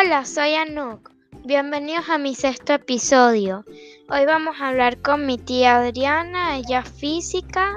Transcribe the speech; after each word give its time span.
Hola, 0.00 0.24
soy 0.24 0.54
Anuk. 0.54 1.10
Bienvenidos 1.44 2.08
a 2.08 2.18
mi 2.18 2.36
sexto 2.36 2.72
episodio. 2.72 3.64
Hoy 4.08 4.26
vamos 4.26 4.60
a 4.60 4.68
hablar 4.68 4.98
con 4.98 5.26
mi 5.26 5.38
tía 5.38 5.78
Adriana, 5.78 6.56
ella 6.56 6.80
es 6.80 6.92
física 6.92 7.74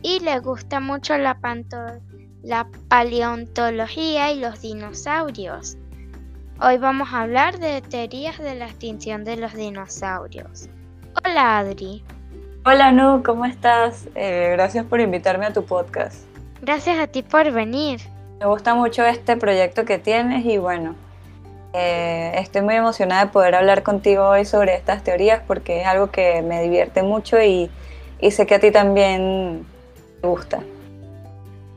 y 0.00 0.20
le 0.20 0.38
gusta 0.38 0.80
mucho 0.80 1.18
la, 1.18 1.36
la 2.42 2.66
paleontología 2.88 4.32
y 4.32 4.40
los 4.40 4.62
dinosaurios. 4.62 5.76
Hoy 6.62 6.78
vamos 6.78 7.12
a 7.12 7.22
hablar 7.22 7.58
de 7.58 7.82
teorías 7.82 8.38
de 8.38 8.54
la 8.54 8.64
extinción 8.64 9.24
de 9.24 9.36
los 9.36 9.52
dinosaurios. 9.52 10.70
Hola 11.22 11.58
Adri. 11.58 12.02
Hola 12.64 12.90
Nu, 12.90 13.22
¿cómo 13.22 13.44
estás? 13.44 14.08
Eh, 14.14 14.48
gracias 14.52 14.86
por 14.86 15.00
invitarme 15.00 15.44
a 15.44 15.52
tu 15.52 15.62
podcast. 15.62 16.24
Gracias 16.62 16.98
a 16.98 17.06
ti 17.06 17.22
por 17.22 17.50
venir. 17.52 18.00
Me 18.38 18.46
gusta 18.46 18.74
mucho 18.74 19.04
este 19.04 19.36
proyecto 19.36 19.84
que 19.84 19.98
tienes 19.98 20.46
y 20.46 20.56
bueno, 20.56 20.94
eh, 21.72 22.32
estoy 22.36 22.62
muy 22.62 22.74
emocionada 22.74 23.26
de 23.26 23.30
poder 23.30 23.54
hablar 23.54 23.82
contigo 23.82 24.28
hoy 24.28 24.44
sobre 24.44 24.74
estas 24.74 25.04
teorías 25.04 25.42
porque 25.46 25.80
es 25.80 25.86
algo 25.86 26.10
que 26.10 26.42
me 26.42 26.62
divierte 26.62 27.02
mucho 27.02 27.40
y, 27.40 27.70
y 28.20 28.30
sé 28.30 28.46
que 28.46 28.56
a 28.56 28.60
ti 28.60 28.70
también 28.70 29.64
te 30.20 30.26
gusta. 30.26 30.60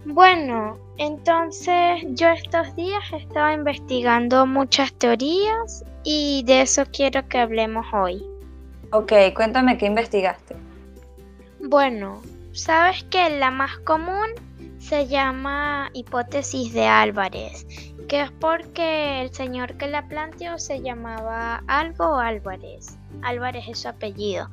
Bueno, 0.05 0.77
entonces 0.97 2.03
yo 2.09 2.29
estos 2.29 2.75
días 2.75 3.03
he 3.11 3.17
estado 3.17 3.53
investigando 3.53 4.45
muchas 4.45 4.93
teorías 4.93 5.83
y 6.03 6.43
de 6.45 6.61
eso 6.61 6.83
quiero 6.91 7.27
que 7.27 7.39
hablemos 7.39 7.85
hoy. 7.93 8.23
Ok, 8.91 9.13
cuéntame 9.35 9.77
qué 9.77 9.85
investigaste. 9.85 10.55
Bueno, 11.59 12.21
sabes 12.51 13.03
que 13.05 13.29
la 13.29 13.49
más 13.49 13.77
común 13.79 14.27
se 14.77 15.07
llama 15.07 15.89
hipótesis 15.93 16.73
de 16.73 16.85
Álvarez, 16.85 17.65
que 18.07 18.21
es 18.21 18.31
porque 18.31 19.21
el 19.21 19.33
señor 19.33 19.77
que 19.77 19.87
la 19.87 20.07
planteó 20.07 20.57
se 20.59 20.81
llamaba 20.81 21.63
Algo 21.67 22.17
Álvarez. 22.17 22.97
Álvarez 23.21 23.65
es 23.67 23.79
su 23.79 23.87
apellido. 23.87 24.49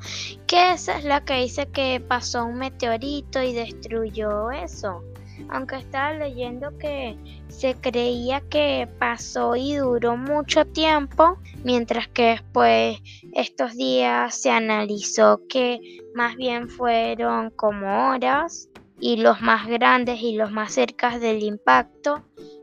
Que 0.47 0.73
esa 0.73 0.98
es 0.98 1.05
la 1.05 1.25
que 1.25 1.34
dice 1.34 1.67
que 1.67 2.01
pasó 2.01 2.45
un 2.45 2.59
meteorito 2.59 3.42
y 3.42 3.53
destruyó 3.53 4.51
eso. 4.51 5.03
Aunque 5.48 5.77
estaba 5.77 6.12
leyendo 6.12 6.77
que 6.79 7.17
se 7.48 7.75
creía 7.75 8.41
que 8.42 8.89
pasó 8.98 9.57
y 9.57 9.75
duró 9.75 10.17
mucho 10.17 10.67
tiempo, 10.67 11.39
mientras 11.64 12.09
que 12.09 12.25
después 12.25 12.98
estos 13.33 13.75
días 13.75 14.35
se 14.35 14.51
analizó 14.51 15.41
que 15.48 15.81
más 16.14 16.37
bien 16.37 16.69
fueron 16.69 17.51
como 17.51 18.11
horas 18.11 18.69
y 19.01 19.17
los 19.17 19.41
más 19.41 19.67
grandes 19.67 20.20
y 20.20 20.37
los 20.37 20.53
más 20.53 20.75
cercas 20.75 21.20
del 21.20 21.42
impacto, 21.42 22.23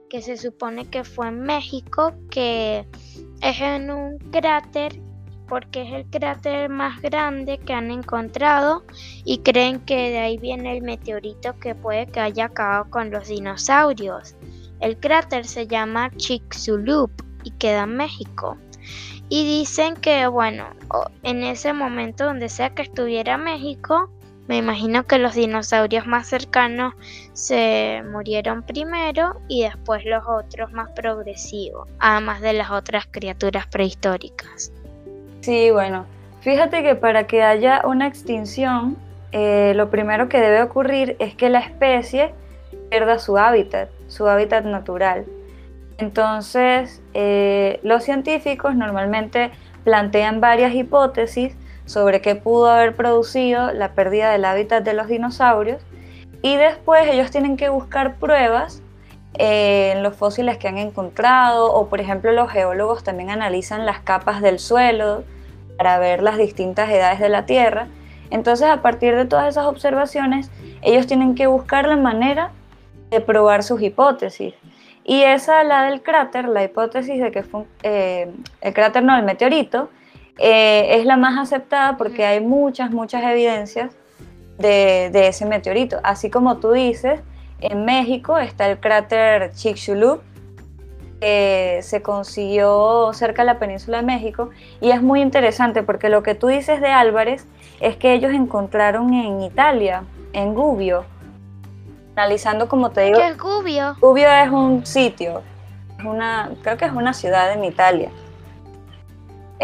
que 0.09 0.21
se 0.21 0.37
supone 0.37 0.85
que 0.89 1.03
fue 1.03 1.27
en 1.27 1.41
México, 1.41 2.13
que 2.29 2.85
es 3.41 3.61
en 3.61 3.91
un 3.91 4.17
cráter 4.31 4.99
porque 5.47 5.81
es 5.83 5.93
el 5.93 6.05
cráter 6.09 6.69
más 6.69 7.01
grande 7.01 7.57
que 7.57 7.73
han 7.73 7.89
encontrado 7.89 8.83
y 9.23 9.39
creen 9.39 9.79
que 9.79 10.11
de 10.11 10.19
ahí 10.19 10.37
viene 10.37 10.75
el 10.75 10.83
meteorito 10.83 11.57
que 11.59 11.73
puede 11.73 12.05
que 12.07 12.19
haya 12.19 12.45
acabado 12.45 12.89
con 12.89 13.11
los 13.11 13.27
dinosaurios. 13.27 14.35
El 14.79 14.97
cráter 14.97 15.45
se 15.45 15.67
llama 15.67 16.11
Chicxulub 16.17 17.11
y 17.43 17.51
queda 17.51 17.83
en 17.83 17.95
México. 17.95 18.57
Y 19.29 19.45
dicen 19.45 19.95
que, 19.95 20.27
bueno, 20.27 20.67
en 21.23 21.43
ese 21.43 21.73
momento 21.73 22.25
donde 22.25 22.49
sea 22.49 22.73
que 22.73 22.83
estuviera 22.83 23.37
México, 23.37 24.09
me 24.47 24.57
imagino 24.57 25.03
que 25.05 25.17
los 25.19 25.35
dinosaurios 25.35 26.07
más 26.07 26.27
cercanos 26.27 26.93
se 27.33 28.01
murieron 28.09 28.63
primero 28.63 29.41
y 29.47 29.63
después 29.63 30.05
los 30.05 30.23
otros 30.27 30.71
más 30.71 30.89
progresivos, 30.91 31.87
además 31.99 32.41
de 32.41 32.53
las 32.53 32.71
otras 32.71 33.07
criaturas 33.11 33.67
prehistóricas. 33.67 34.71
Sí, 35.41 35.69
bueno, 35.71 36.05
fíjate 36.41 36.81
que 36.81 36.95
para 36.95 37.27
que 37.27 37.43
haya 37.43 37.81
una 37.85 38.07
extinción, 38.07 38.97
eh, 39.33 39.73
lo 39.75 39.89
primero 39.89 40.29
que 40.29 40.39
debe 40.39 40.61
ocurrir 40.61 41.17
es 41.19 41.35
que 41.35 41.49
la 41.49 41.59
especie 41.59 42.33
pierda 42.89 43.19
su 43.19 43.37
hábitat, 43.37 43.89
su 44.07 44.27
hábitat 44.27 44.63
natural. 44.63 45.25
Entonces, 45.97 47.01
eh, 47.13 47.79
los 47.83 48.03
científicos 48.03 48.75
normalmente 48.75 49.51
plantean 49.83 50.39
varias 50.39 50.73
hipótesis 50.73 51.55
sobre 51.87 52.21
qué 52.21 52.35
pudo 52.35 52.69
haber 52.69 52.95
producido 52.95 53.73
la 53.73 53.93
pérdida 53.93 54.31
del 54.31 54.45
hábitat 54.45 54.83
de 54.83 54.93
los 54.93 55.07
dinosaurios 55.07 55.81
y 56.43 56.55
después 56.55 57.07
ellos 57.07 57.31
tienen 57.31 57.57
que 57.57 57.69
buscar 57.69 58.15
pruebas 58.15 58.83
eh, 59.39 59.93
en 59.95 60.03
los 60.03 60.15
fósiles 60.15 60.57
que 60.57 60.67
han 60.67 60.77
encontrado 60.77 61.73
o 61.73 61.87
por 61.87 62.01
ejemplo 62.01 62.31
los 62.33 62.51
geólogos 62.51 63.03
también 63.03 63.29
analizan 63.29 63.85
las 63.85 63.99
capas 63.99 64.41
del 64.41 64.59
suelo 64.59 65.23
para 65.77 65.97
ver 65.97 66.21
las 66.21 66.37
distintas 66.37 66.89
edades 66.89 67.19
de 67.19 67.29
la 67.29 67.45
Tierra. 67.45 67.87
Entonces 68.29 68.67
a 68.67 68.81
partir 68.81 69.15
de 69.15 69.25
todas 69.25 69.47
esas 69.47 69.65
observaciones 69.65 70.51
ellos 70.81 71.07
tienen 71.07 71.35
que 71.35 71.47
buscar 71.47 71.87
la 71.87 71.97
manera 71.97 72.51
de 73.09 73.21
probar 73.21 73.63
sus 73.63 73.81
hipótesis. 73.81 74.53
Y 75.05 75.21
esa, 75.21 75.63
la 75.63 75.83
del 75.83 76.01
cráter, 76.01 76.49
la 76.49 76.65
hipótesis 76.65 77.21
de 77.21 77.31
que 77.31 77.43
fue 77.43 77.63
eh, 77.83 78.29
el 78.59 78.73
cráter, 78.73 79.03
no, 79.03 79.15
el 79.15 79.23
meteorito, 79.23 79.89
eh, 80.37 80.97
es 80.99 81.05
la 81.05 81.17
más 81.17 81.37
aceptada 81.37 81.97
porque 81.97 82.25
hay 82.25 82.39
muchas, 82.39 82.91
muchas 82.91 83.23
evidencias 83.23 83.93
de, 84.57 85.27
ese 85.27 85.45
meteorito. 85.45 85.99
Así 86.03 86.29
como 86.29 86.57
tú 86.57 86.71
dices, 86.71 87.21
en 87.59 87.85
México 87.85 88.37
está 88.37 88.69
el 88.69 88.79
cráter 88.79 89.51
Chicxulub, 89.53 90.21
que 91.19 91.79
se 91.81 92.01
consiguió 92.01 93.11
cerca 93.13 93.41
de 93.41 93.47
la 93.47 93.59
península 93.59 93.97
de 93.97 94.03
México 94.03 94.51
y 94.79 94.91
es 94.91 95.01
muy 95.01 95.21
interesante 95.21 95.81
porque 95.81 96.09
lo 96.09 96.21
que 96.21 96.35
tú 96.35 96.45
dices 96.45 96.79
de 96.79 96.89
Álvarez 96.89 97.47
es 97.79 97.95
que 97.95 98.13
ellos 98.13 98.31
encontraron 98.33 99.11
en 99.15 99.41
Italia, 99.41 100.03
en 100.33 100.53
Gubbio, 100.53 101.05
analizando 102.15 102.69
como 102.69 102.91
te 102.91 103.01
digo. 103.01 103.17
¿Qué 103.17 103.29
es 103.29 103.37
Gubbio? 103.37 103.95
Gubbio 103.99 104.29
es 104.29 104.51
un 104.51 104.85
sitio, 104.85 105.41
es 105.97 106.05
una, 106.05 106.51
creo 106.61 106.77
que 106.77 106.85
es 106.85 106.91
una 106.91 107.13
ciudad 107.13 107.51
en 107.51 107.63
Italia. 107.63 108.11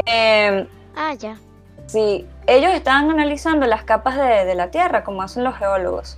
Eh, 0.06 0.68
ah, 0.96 1.14
ya. 1.14 1.38
Sí, 1.86 2.28
ellos 2.48 2.72
estaban 2.74 3.10
analizando 3.10 3.68
las 3.68 3.84
capas 3.84 4.18
de, 4.18 4.56
la 4.56 4.72
Tierra, 4.72 5.04
como 5.04 5.22
hacen 5.22 5.44
los 5.44 5.56
geólogos. 5.58 6.18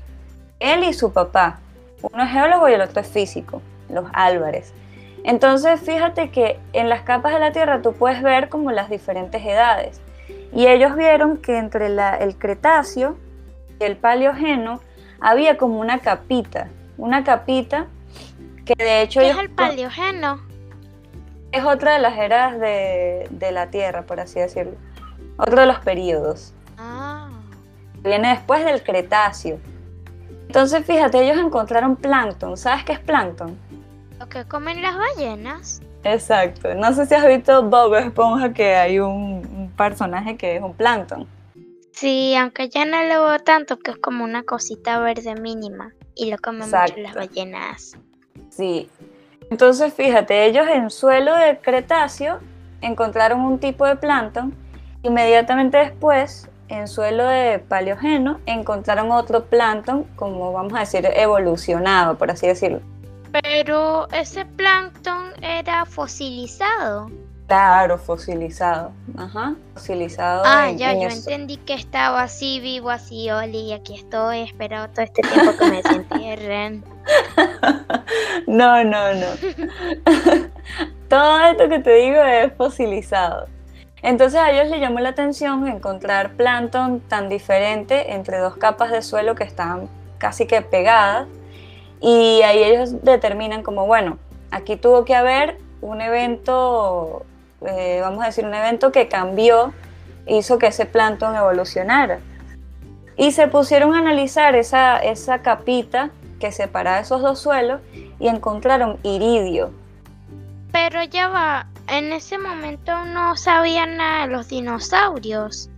Él 0.60 0.84
y 0.84 0.94
su 0.94 1.12
papá. 1.12 1.60
Uno 2.02 2.24
es 2.24 2.32
geólogo 2.32 2.70
y 2.70 2.74
el 2.74 2.82
otro 2.82 3.02
es 3.02 3.08
físico, 3.08 3.62
los 3.90 4.06
Álvarez. 4.14 4.74
Entonces, 5.24 5.82
fíjate 5.82 6.30
que 6.30 6.60
en 6.74 6.88
las 6.88 7.02
capas 7.02 7.34
de 7.34 7.40
la 7.40 7.52
Tierra 7.52 7.82
tú 7.82 7.94
puedes 7.94 8.22
ver 8.22 8.50
como 8.50 8.72
las 8.72 8.90
diferentes 8.90 9.44
edades. 9.44 10.00
Y 10.54 10.68
ellos 10.68 10.96
vieron 10.96 11.38
que 11.38 11.58
entre 11.58 11.88
el 11.88 12.38
Cretáceo 12.38 13.18
y 13.80 13.84
el 13.84 13.98
Paleogeno 13.98 14.80
había 15.20 15.58
como 15.58 15.80
una 15.80 16.00
capita, 16.00 16.70
una 16.98 17.24
capita 17.24 17.88
que 18.66 18.76
de 18.78 19.02
hecho... 19.02 19.20
¿Qué 19.20 19.30
es 19.30 19.38
el 19.38 19.50
Paleogeno? 19.50 20.40
Es 21.56 21.64
otra 21.64 21.94
de 21.94 22.00
las 22.00 22.18
eras 22.18 22.60
de, 22.60 23.50
la 23.52 23.70
Tierra, 23.70 24.04
por 24.04 24.20
así 24.20 24.40
decirlo. 24.40 24.74
Otro 25.38 25.62
de 25.62 25.66
los 25.66 25.80
periodos. 25.80 26.54
Ah. 26.78 27.30
Viene 28.00 28.30
después 28.30 28.66
del 28.66 28.84
Cretáceo. 28.84 29.60
Entonces, 30.48 30.86
fíjate, 30.86 31.24
ellos 31.24 31.38
encontraron 31.44 31.96
plancton. 31.96 32.58
¿Sabes 32.58 32.84
qué 32.84 32.94
es 32.94 33.00
plancton? 33.00 33.58
Lo 34.20 34.28
que 34.28 34.46
comen 34.46 34.82
las 34.82 34.98
ballenas. 34.98 35.82
Exacto. 36.04 36.74
No 36.76 36.94
sé 36.94 37.06
si 37.06 37.16
has 37.16 37.26
visto 37.26 37.64
Bob 37.64 37.96
Esponja 37.96 38.54
que 38.54 38.76
hay 38.76 39.00
un, 39.00 39.72
personaje 39.76 40.38
que 40.38 40.58
es 40.58 40.62
un 40.62 40.74
plancton. 40.74 41.28
Sí, 41.92 42.36
aunque 42.36 42.70
ya 42.70 42.86
no 42.86 43.02
lo 43.04 43.28
veo 43.28 43.40
tanto, 43.40 43.80
que 43.80 43.92
es 43.92 43.98
como 43.98 44.24
una 44.24 44.44
cosita 44.44 45.00
verde 45.00 45.36
mínima. 45.36 45.94
Y 46.16 46.30
lo 46.30 46.38
comen 46.38 46.70
mucho 46.70 46.98
las 46.98 47.16
ballenas. 47.16 47.98
Sí, 48.50 48.90
entonces, 49.50 49.94
fíjate, 49.94 50.46
ellos 50.46 50.68
en 50.68 50.90
suelo 50.90 51.36
de 51.36 51.58
Cretáceo 51.60 52.40
encontraron 52.82 53.42
un 53.42 53.60
tipo 53.60 53.86
de 53.86 53.96
plancton, 53.96 54.54
inmediatamente 55.04 55.78
después, 55.78 56.50
en 56.68 56.88
suelo 56.88 57.28
de 57.28 57.60
Paleogeno, 57.60 58.40
encontraron 58.46 59.12
otro 59.12 59.46
plancton, 59.46 60.04
como 60.16 60.52
vamos 60.52 60.74
a 60.74 60.80
decir, 60.80 61.08
evolucionado, 61.14 62.18
por 62.18 62.32
así 62.32 62.48
decirlo. 62.48 62.82
Pero 63.44 64.08
ese 64.12 64.46
plancton 64.46 65.32
era 65.42 65.86
fosilizado. 65.86 67.12
Claro, 67.48 68.00
fosilizado. 68.00 68.92
Ajá, 69.16 69.54
fosilizado. 69.76 70.42
Ah, 70.46 70.72
ya, 70.72 70.94
yo 70.94 71.10
entendí 71.10 71.58
que 71.58 71.76
estaba 71.76 72.24
así, 72.24 72.60
vivo 72.60 72.90
así, 72.90 73.30
Oli, 73.30 73.60
y 73.60 73.74
aquí 73.74 73.96
estoy, 73.96 74.40
esperado 74.40 74.90
todo 74.90 75.04
este 75.04 75.22
tiempo 75.22 75.52
que 75.58 75.66
me 75.66 75.82
desentierren. 75.84 76.84
no, 78.48 78.84
no, 78.84 79.14
no. 79.14 79.28
todo 81.10 81.40
esto 81.46 81.70
que 81.70 81.80
te 81.80 81.94
digo 81.96 82.22
es 82.22 82.54
fosilizado. 82.54 83.48
Entonces 84.02 84.40
a 84.40 84.52
ellos 84.52 84.70
les 84.70 84.80
llamó 84.80 85.00
la 85.00 85.10
atención 85.10 85.68
encontrar 85.68 86.34
plancton 86.34 87.00
tan 87.00 87.28
diferente 87.30 88.14
entre 88.14 88.38
dos 88.38 88.56
capas 88.58 88.92
de 88.92 89.02
suelo 89.02 89.36
que 89.36 89.44
estaban 89.44 89.90
casi 90.20 90.46
que 90.46 90.62
pegadas 90.62 91.28
y 92.00 92.42
ahí 92.44 92.64
ellos 92.64 93.04
determinan 93.04 93.64
como, 93.64 93.88
bueno, 93.88 94.20
aquí 94.52 94.76
tuvo 94.76 95.06
que 95.06 95.16
haber 95.16 95.58
un 95.82 96.02
evento, 96.02 97.26
eh, 97.66 98.00
vamos 98.02 98.24
a 98.24 98.28
decir, 98.28 98.46
un 98.46 98.54
evento 98.54 98.92
que 98.92 99.08
cambió, 99.08 99.74
hizo 100.28 100.60
que 100.60 100.68
ese 100.68 100.86
plancton 100.86 101.36
evolucionara. 101.36 102.20
Y 103.18 103.32
se 103.32 103.48
pusieron 103.48 103.96
a 103.96 104.00
analizar 104.00 104.56
esa, 104.56 105.00
esa 105.00 105.40
capita 105.40 106.12
que 106.40 106.52
separaba 106.52 107.00
esos 107.00 107.22
dos 107.22 107.40
suelos 107.40 107.82
y 108.20 108.28
encontraron 108.28 109.00
iridio. 109.04 109.72
Pero 110.72 111.04
ya 111.04 111.30
va, 111.30 111.68
en 111.88 112.12
ese 112.12 112.38
momento 112.38 113.06
no 113.06 113.38
sabían 113.38 113.98
nada 113.98 114.26
de 114.26 114.34
los 114.34 114.50
dinosaurios. 114.50 115.70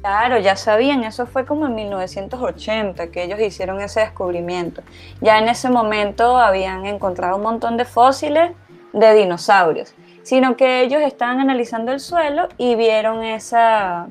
Claro, 0.00 0.38
ya 0.38 0.56
sabían, 0.56 1.04
eso 1.04 1.26
fue 1.26 1.44
como 1.44 1.66
en 1.66 1.74
1980 1.74 3.10
que 3.10 3.24
ellos 3.24 3.38
hicieron 3.38 3.80
ese 3.80 4.00
descubrimiento. 4.00 4.82
Ya 5.20 5.38
en 5.38 5.48
ese 5.48 5.68
momento 5.68 6.38
habían 6.38 6.86
encontrado 6.86 7.36
un 7.36 7.42
montón 7.42 7.76
de 7.76 7.84
fósiles 7.84 8.52
de 8.94 9.14
dinosaurios, 9.14 9.94
sino 10.22 10.56
que 10.56 10.80
ellos 10.80 11.02
estaban 11.02 11.40
analizando 11.40 11.92
el 11.92 12.00
suelo 12.00 12.48
y 12.56 12.76
vieron 12.76 13.22
esa, 13.22 14.08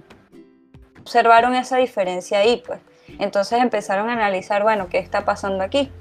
observaron 1.01 1.55
esa 1.55 1.77
diferencia 1.77 2.39
ahí, 2.39 2.61
pues. 2.65 2.79
Entonces 3.19 3.61
empezaron 3.61 4.09
a 4.09 4.13
analizar, 4.13 4.63
bueno, 4.63 4.87
¿qué 4.89 4.97
está 4.97 5.25
pasando 5.25 5.63
aquí? 5.63 5.91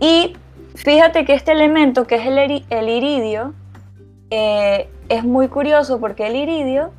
Y 0.00 0.36
fíjate 0.76 1.24
que 1.24 1.34
este 1.34 1.52
elemento, 1.52 2.06
que 2.06 2.14
es 2.14 2.26
el, 2.26 2.88
iridio, 2.88 3.52
eh, 4.30 4.88
es 5.08 5.24
muy 5.24 5.48
curioso 5.48 6.00
porque 6.00 6.28
el 6.28 6.36
iridio 6.36 6.92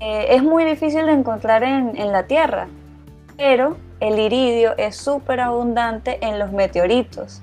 eh, 0.00 0.26
es 0.30 0.42
muy 0.42 0.64
difícil 0.64 1.06
de 1.06 1.12
encontrar 1.12 1.62
en, 1.62 1.96
en 1.96 2.12
la 2.12 2.24
Tierra, 2.24 2.68
pero 3.36 3.76
el 4.00 4.18
iridio 4.18 4.74
es 4.76 4.96
súper 4.96 5.40
abundante 5.40 6.18
en 6.26 6.38
los 6.38 6.52
meteoritos. 6.52 7.42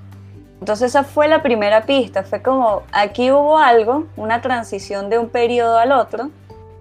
Entonces 0.60 0.90
esa 0.90 1.04
fue 1.04 1.28
la 1.28 1.42
primera 1.42 1.82
pista, 1.82 2.24
fue 2.24 2.42
como 2.42 2.82
aquí 2.92 3.30
hubo 3.30 3.58
algo, 3.58 4.06
una 4.16 4.40
transición 4.40 5.08
de 5.08 5.18
un 5.18 5.28
periodo 5.28 5.78
al 5.78 5.92
otro, 5.92 6.30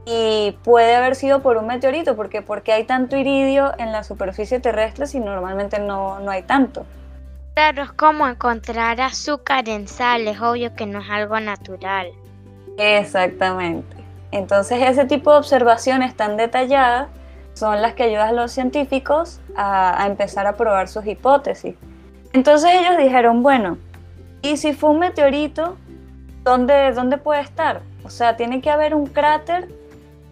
y 0.09 0.57
puede 0.63 0.95
haber 0.95 1.15
sido 1.15 1.41
por 1.41 1.57
un 1.57 1.67
meteorito, 1.67 2.15
porque 2.15 2.41
porque 2.41 2.71
hay 2.71 2.85
tanto 2.85 3.17
iridio 3.17 3.73
en 3.77 3.91
la 3.91 4.05
superficie 4.05 4.61
terrestre 4.61 5.05
si 5.05 5.19
normalmente 5.19 5.79
no, 5.79 6.21
no 6.21 6.31
hay 6.31 6.43
tanto. 6.43 6.85
Claro, 7.55 7.83
es 7.83 7.91
como 7.91 8.25
encontrar 8.25 9.01
azúcar 9.01 9.67
en 9.67 9.89
sal, 9.89 10.25
es 10.29 10.39
obvio 10.39 10.73
que 10.75 10.85
no 10.85 11.01
es 11.01 11.09
algo 11.09 11.37
natural. 11.41 12.07
Exactamente. 12.77 13.97
Entonces 14.31 14.81
ese 14.81 15.03
tipo 15.03 15.31
de 15.31 15.39
observaciones 15.39 16.15
tan 16.15 16.37
detalladas 16.37 17.09
son 17.53 17.81
las 17.81 17.93
que 17.93 18.03
ayudan 18.03 18.29
a 18.29 18.31
los 18.31 18.53
científicos 18.53 19.41
a, 19.57 20.05
empezar 20.07 20.47
a 20.47 20.53
probar 20.55 20.87
sus 20.87 21.05
hipótesis. 21.05 21.75
Entonces 22.31 22.71
ellos 22.75 22.95
dijeron, 22.97 23.43
bueno, 23.43 23.77
¿y 24.41 24.55
si 24.55 24.71
fue 24.71 24.91
un 24.91 24.99
meteorito? 24.99 25.75
¿Dónde, 26.45 26.93
¿Dónde 26.93 27.17
puede 27.17 27.41
estar? 27.41 27.81
O 28.05 28.09
sea, 28.09 28.37
tiene 28.37 28.61
que 28.61 28.69
haber 28.69 28.95
un 28.95 29.07
cráter 29.07 29.67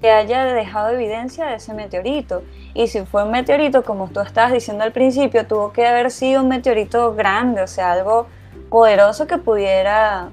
que 0.01 0.11
haya 0.11 0.45
dejado 0.45 0.89
evidencia 0.89 1.45
de 1.47 1.55
ese 1.55 1.73
meteorito. 1.73 2.43
Y 2.73 2.87
si 2.87 3.05
fue 3.05 3.23
un 3.23 3.31
meteorito, 3.31 3.83
como 3.83 4.09
tú 4.09 4.19
estabas 4.19 4.51
diciendo 4.51 4.83
al 4.83 4.91
principio, 4.91 5.47
tuvo 5.47 5.71
que 5.71 5.85
haber 5.85 6.11
sido 6.11 6.41
un 6.41 6.49
meteorito 6.49 7.15
grande, 7.15 7.61
o 7.61 7.67
sea, 7.67 7.93
algo 7.93 8.27
poderoso 8.69 9.27
que 9.27 9.37
pudiera 9.37 10.29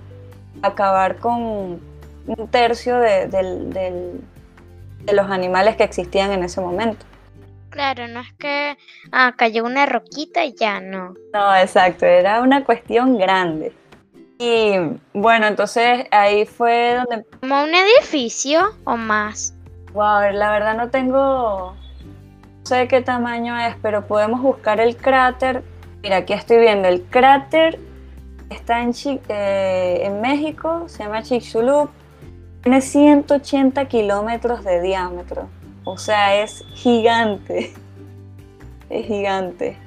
acabar 0.62 1.17
con 1.17 1.81
un 2.26 2.49
tercio 2.50 2.99
de, 2.99 4.20
los 5.12 5.31
animales 5.31 5.76
que 5.76 5.85
existían 5.85 6.32
en 6.32 6.44
ese 6.44 6.61
momento. 6.61 7.05
Claro, 7.70 8.06
no 8.06 8.20
es 8.20 8.32
que 8.35 8.76
ah, 9.12 9.32
cayó 9.37 9.65
una 9.65 9.87
roquita 9.87 10.44
y 10.44 10.55
ya 10.55 10.81
no. 10.81 11.15
No, 11.32 11.56
exacto, 11.56 12.05
era 12.05 12.41
una 12.43 12.65
cuestión 12.65 13.17
grande. 13.17 13.73
Y 14.43 14.75
bueno, 15.15 15.47
entonces 15.47 16.06
ahí 16.11 16.47
fue 16.47 16.97
donde... 16.97 17.25
¿Como 17.39 17.62
un 17.62 17.73
edificio 17.73 18.75
o 18.83 18.97
más? 18.97 19.55
Wow, 19.93 20.33
la 20.33 20.50
verdad 20.50 20.77
no 20.77 20.91
tengo 20.91 21.77
no 22.62 22.67
sé 22.67 22.89
qué 22.89 23.03
tamaño 23.03 23.56
es, 23.56 23.77
pero 23.81 24.09
podemos 24.09 24.43
buscar 24.43 24.81
el 24.81 24.97
cráter. 24.97 25.62
Mira, 26.03 26.17
aquí 26.17 26.33
estoy 26.33 26.59
viendo 26.59 26.89
el 26.89 27.05
cráter. 27.05 27.79
Está 28.50 28.83
en, 28.83 28.93
eh, 29.29 30.00
en 30.03 30.21
México, 30.21 30.89
se 30.89 31.05
llama 31.05 31.23
Chicxulub. 31.23 31.89
Tiene 32.62 32.81
180 32.81 33.85
kilómetros 33.85 34.65
de 34.65 34.81
diámetro. 34.81 35.49
O 35.85 35.99
sea, 35.99 36.43
es 36.43 36.65
gigante. 36.75 37.75
Es 38.91 39.06
gigante. 39.06 39.79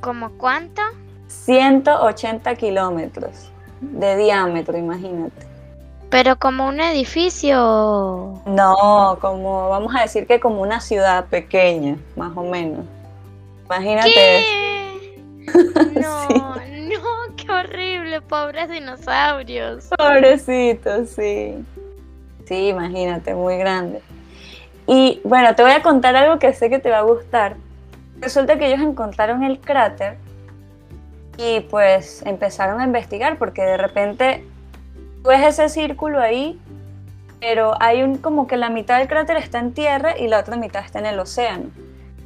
¿Cómo 0.00 0.30
cuánto? 0.36 0.80
180 1.26 2.54
kilómetros 2.54 3.50
de 3.80 4.16
diámetro, 4.16 4.76
imagínate. 4.76 5.46
Pero 6.10 6.36
como 6.38 6.68
un 6.68 6.80
edificio. 6.80 8.40
No, 8.46 9.18
como 9.20 9.68
vamos 9.68 9.94
a 9.94 10.02
decir 10.02 10.26
que 10.26 10.38
como 10.38 10.62
una 10.62 10.80
ciudad 10.80 11.26
pequeña, 11.26 11.96
más 12.14 12.36
o 12.36 12.44
menos. 12.44 12.84
Imagínate. 13.66 14.10
¿Qué? 14.10 14.86
No, 15.94 16.28
no, 16.56 17.36
qué 17.36 17.50
horrible, 17.50 18.20
pobres 18.20 18.68
dinosaurios. 18.68 19.88
Pobrecitos, 19.96 21.10
sí. 21.10 21.54
Sí, 22.46 22.68
imagínate, 22.68 23.34
muy 23.34 23.56
grande. 23.56 24.02
Y 24.86 25.20
bueno, 25.24 25.54
te 25.54 25.62
voy 25.62 25.72
a 25.72 25.82
contar 25.82 26.16
algo 26.16 26.38
que 26.38 26.52
sé 26.52 26.68
que 26.68 26.78
te 26.78 26.90
va 26.90 26.98
a 26.98 27.02
gustar. 27.02 27.56
Resulta 28.20 28.58
que 28.58 28.66
ellos 28.66 28.80
encontraron 28.80 29.42
el 29.42 29.60
cráter 29.60 30.18
y 31.36 31.60
pues 31.60 32.22
empezaron 32.24 32.80
a 32.80 32.84
investigar 32.84 33.38
porque 33.38 33.62
de 33.62 33.76
repente 33.76 34.44
ves 35.22 35.46
ese 35.46 35.68
círculo 35.68 36.20
ahí, 36.20 36.58
pero 37.40 37.74
hay 37.80 38.02
un 38.02 38.18
como 38.18 38.46
que 38.46 38.56
la 38.56 38.70
mitad 38.70 38.98
del 38.98 39.08
cráter 39.08 39.36
está 39.36 39.58
en 39.58 39.72
tierra 39.72 40.18
y 40.18 40.28
la 40.28 40.40
otra 40.40 40.56
mitad 40.56 40.84
está 40.84 40.98
en 40.98 41.06
el 41.06 41.18
océano. 41.18 41.70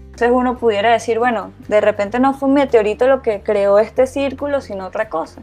Entonces 0.07 0.31
uno 0.33 0.59
pudiera 0.59 0.93
decir, 0.93 1.19
bueno, 1.19 1.53
de 1.69 1.81
repente 1.81 2.21
no 2.21 2.35
fue 2.35 2.49
un 2.49 2.55
meteorito 2.55 3.07
lo 3.07 3.23
que 3.23 3.43
creó 3.43 3.79
este 3.79 4.07
círculo, 4.07 4.61
sino 4.61 4.87
otra 4.87 5.09
cosa. 5.09 5.41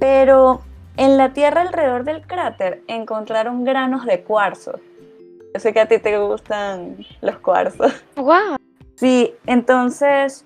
Pero 0.00 0.62
en 0.96 1.16
la 1.16 1.32
tierra 1.32 1.62
alrededor 1.62 2.04
del 2.04 2.26
cráter 2.26 2.82
encontraron 2.88 3.64
granos 3.64 4.04
de 4.04 4.22
cuarzo. 4.22 4.80
Yo 5.54 5.60
sé 5.60 5.72
que 5.72 5.80
a 5.80 5.86
ti 5.86 5.98
te 5.98 6.18
gustan 6.18 6.96
los 7.20 7.38
cuarzos. 7.38 7.92
¡Wow! 8.16 8.56
Sí, 8.96 9.32
entonces 9.46 10.44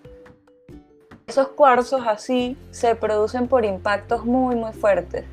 esos 1.27 1.49
cuarzos 1.49 2.03
así 2.07 2.57
se 2.71 2.95
producen 2.95 3.49
por 3.49 3.65
impactos 3.65 4.25
muy, 4.25 4.57
muy 4.57 4.73
fuertes. 4.73 5.25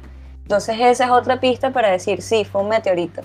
Entonces 0.44 0.78
esa 0.80 1.06
es 1.06 1.12
otra 1.12 1.40
pista 1.40 1.72
para 1.72 1.92
decir, 1.92 2.22
sí, 2.22 2.44
fue 2.46 2.62
un 2.62 2.70
meteorito. 2.70 3.22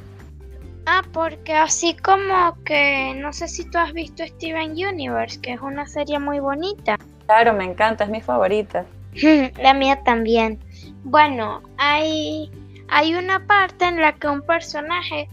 Ah, 0.86 1.02
porque 1.12 1.54
así 1.54 1.96
como 1.96 2.62
que, 2.64 3.14
no 3.16 3.32
sé 3.32 3.48
si 3.48 3.68
tú 3.70 3.78
has 3.78 3.92
visto 3.94 4.26
Steven 4.26 4.72
Universe, 4.72 5.40
que 5.40 5.54
es 5.54 5.60
una 5.60 5.86
serie 5.86 6.18
muy 6.18 6.40
bonita. 6.40 6.98
Claro, 7.24 7.54
me 7.54 7.64
encanta, 7.64 8.04
es 8.04 8.10
mi 8.10 8.20
favorita. 8.20 8.84
la 9.62 9.72
mía 9.72 10.02
también. 10.04 10.58
Bueno, 11.04 11.62
hay, 11.78 12.50
hay 12.88 13.14
una 13.14 13.46
parte 13.46 13.86
en 13.86 14.00
la 14.00 14.12
que 14.12 14.28
un 14.28 14.42
personaje, 14.42 15.28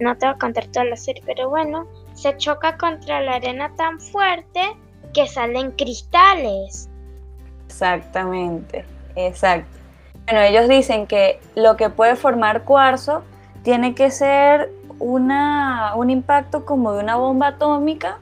no 0.00 0.16
te 0.18 0.26
voy 0.26 0.34
a 0.34 0.38
contar 0.38 0.66
toda 0.66 0.84
la 0.84 0.96
serie, 0.96 1.22
pero 1.24 1.48
bueno, 1.48 1.86
se 2.12 2.36
choca 2.36 2.76
contra 2.76 3.22
la 3.22 3.36
arena 3.36 3.72
tan 3.76 3.98
fuerte 3.98 4.60
que 5.14 5.26
salen 5.26 5.70
cristales. 5.70 6.90
Exactamente, 7.66 8.84
exacto. 9.16 9.78
Bueno, 10.26 10.42
ellos 10.42 10.68
dicen 10.68 11.06
que 11.06 11.40
lo 11.54 11.76
que 11.76 11.88
puede 11.88 12.16
formar 12.16 12.64
cuarzo 12.64 13.22
tiene 13.62 13.94
que 13.94 14.10
ser 14.10 14.70
una, 14.98 15.94
un 15.96 16.10
impacto 16.10 16.66
como 16.66 16.92
de 16.92 17.02
una 17.02 17.16
bomba 17.16 17.48
atómica 17.48 18.18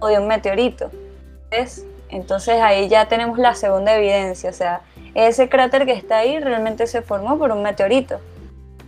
o 0.00 0.08
de 0.08 0.18
un 0.18 0.28
meteorito. 0.28 0.90
¿Ves? 1.50 1.86
Entonces 2.08 2.60
ahí 2.60 2.88
ya 2.88 3.08
tenemos 3.08 3.38
la 3.38 3.54
segunda 3.54 3.96
evidencia, 3.96 4.50
o 4.50 4.52
sea, 4.52 4.82
ese 5.14 5.48
cráter 5.48 5.86
que 5.86 5.92
está 5.92 6.18
ahí 6.18 6.38
realmente 6.38 6.86
se 6.86 7.02
formó 7.02 7.38
por 7.38 7.50
un 7.50 7.62
meteorito. 7.62 8.20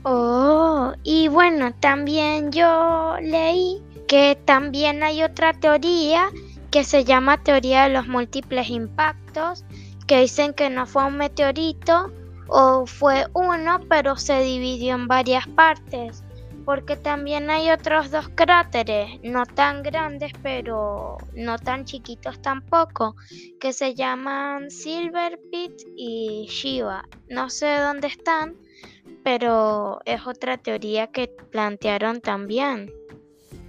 Oh, 0.04 0.92
y 1.02 1.28
bueno, 1.28 1.72
también 1.80 2.52
yo 2.52 3.16
leí 3.20 3.82
que 4.06 4.38
también 4.44 5.02
hay 5.02 5.24
otra 5.24 5.52
teoría 5.52 6.28
que 6.70 6.84
se 6.84 7.04
llama 7.04 7.42
teoría 7.42 7.84
de 7.84 7.90
los 7.90 8.06
múltiples 8.06 8.68
impactos, 8.70 9.64
que 10.06 10.20
dicen 10.20 10.54
que 10.54 10.70
no 10.70 10.86
fue 10.86 11.04
un 11.04 11.16
meteorito, 11.16 12.12
o 12.48 12.86
fue 12.86 13.26
uno 13.32 13.80
pero 13.88 14.16
se 14.16 14.40
dividió 14.40 14.94
en 14.94 15.08
varias 15.08 15.46
partes 15.48 16.22
porque 16.64 16.96
también 16.96 17.48
hay 17.48 17.70
otros 17.70 18.10
dos 18.10 18.28
cráteres 18.34 19.20
no 19.22 19.46
tan 19.46 19.82
grandes 19.82 20.32
pero 20.42 21.16
no 21.34 21.58
tan 21.58 21.84
chiquitos 21.84 22.40
tampoco 22.42 23.14
que 23.60 23.72
se 23.72 23.94
llaman 23.94 24.70
Silver 24.70 25.38
Pit 25.50 25.72
y 25.96 26.46
Shiva 26.48 27.04
no 27.28 27.50
sé 27.50 27.76
dónde 27.76 28.08
están 28.08 28.56
pero 29.22 30.00
es 30.04 30.26
otra 30.26 30.56
teoría 30.56 31.08
que 31.08 31.26
plantearon 31.50 32.20
también. 32.20 32.92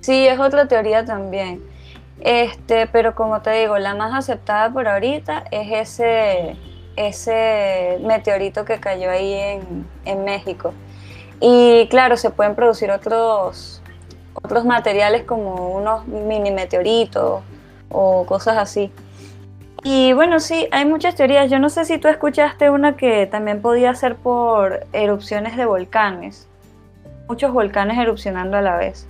Sí 0.01 0.27
es 0.27 0.39
otra 0.39 0.67
teoría 0.67 1.03
también 1.03 1.63
este 2.19 2.87
pero 2.87 3.15
como 3.15 3.41
te 3.41 3.51
digo 3.51 3.77
la 3.77 3.93
más 3.95 4.13
aceptada 4.13 4.71
por 4.71 4.87
ahorita 4.87 5.43
es 5.51 5.71
ese 5.71 6.57
ese 6.97 7.99
meteorito 8.01 8.65
que 8.65 8.79
cayó 8.79 9.09
ahí 9.09 9.33
en, 9.33 9.87
en 10.03 10.25
México. 10.25 10.73
Y 11.39 11.87
claro, 11.89 12.17
se 12.17 12.31
pueden 12.31 12.55
producir 12.55 12.91
otros, 12.91 13.81
otros 14.33 14.65
materiales 14.65 15.23
como 15.23 15.69
unos 15.69 16.07
mini 16.07 16.51
meteoritos 16.51 17.41
o 17.89 18.25
cosas 18.25 18.57
así. 18.57 18.91
Y 19.83 20.11
bueno, 20.13 20.39
sí, 20.39 20.67
hay 20.71 20.85
muchas 20.85 21.15
teorías. 21.15 21.49
Yo 21.51 21.59
no 21.59 21.69
sé 21.69 21.85
si 21.85 21.99
tú 21.99 22.07
escuchaste 22.07 22.69
una 22.71 22.97
que 22.97 23.27
también 23.27 23.61
podía 23.61 23.93
ser 23.93 24.15
por 24.15 24.85
erupciones 24.91 25.55
de 25.55 25.65
volcanes. 25.65 26.47
Muchos 27.29 27.53
volcanes 27.53 27.97
erupcionando 27.97 28.57
a 28.57 28.61
la 28.61 28.75
vez. 28.75 29.07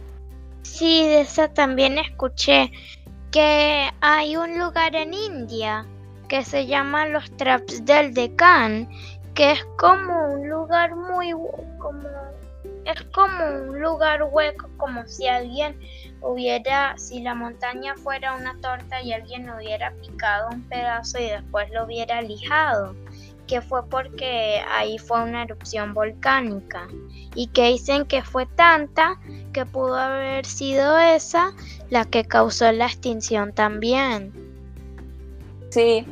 Sí, 0.64 1.08
de 1.08 1.22
esa 1.22 1.48
también 1.48 1.98
escuché 1.98 2.72
que 3.38 3.92
hay 4.02 4.36
un 4.36 4.58
lugar 4.58 4.96
en 4.96 5.14
India 5.14 5.86
que 6.28 6.44
se 6.44 6.66
llama 6.66 7.06
los 7.06 7.30
Traps 7.38 7.86
del 7.86 8.12
Deccan, 8.16 8.90
que 9.36 9.52
es 9.52 9.64
como 9.78 10.34
un 10.34 10.50
lugar 10.50 10.96
muy 10.96 11.34
como 11.78 12.10
es 12.86 13.00
como 13.14 13.46
un 13.70 13.80
lugar 13.80 14.24
hueco, 14.24 14.68
como 14.78 15.06
si 15.06 15.28
alguien 15.28 15.80
hubiera, 16.22 16.98
si 16.98 17.22
la 17.22 17.36
montaña 17.36 17.94
fuera 17.94 18.34
una 18.34 18.60
torta 18.60 19.04
y 19.04 19.14
alguien 19.14 19.48
hubiera 19.52 19.92
picado 19.92 20.50
un 20.50 20.64
pedazo 20.64 21.20
y 21.20 21.30
después 21.30 21.70
lo 21.70 21.86
hubiera 21.86 22.24
lijado, 22.24 22.96
que 23.48 23.62
fue 23.62 23.88
porque 23.90 24.62
ahí 24.70 24.98
fue 24.98 25.24
una 25.24 25.44
erupción 25.44 25.94
volcánica 25.94 26.88
y 27.36 27.48
que 27.48 27.70
dicen 27.70 28.06
que 28.06 28.22
fue 28.22 28.46
tanta 28.46 29.20
que 29.54 29.66
pudo 29.66 29.96
haber 29.96 30.46
sido 30.46 30.98
esa 30.98 31.54
la 31.90 32.06
que 32.06 32.26
causó 32.26 32.72
la 32.72 32.86
extinción 32.86 33.54
también. 33.54 34.32
Sí, 35.70 36.06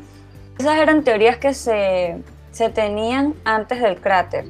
esas 0.58 0.78
eran 0.78 1.04
teorías 1.04 1.38
que 1.38 1.54
se, 1.54 2.18
se 2.52 2.70
tenían 2.70 3.36
antes 3.44 3.82
del 3.82 4.00
cráter 4.00 4.46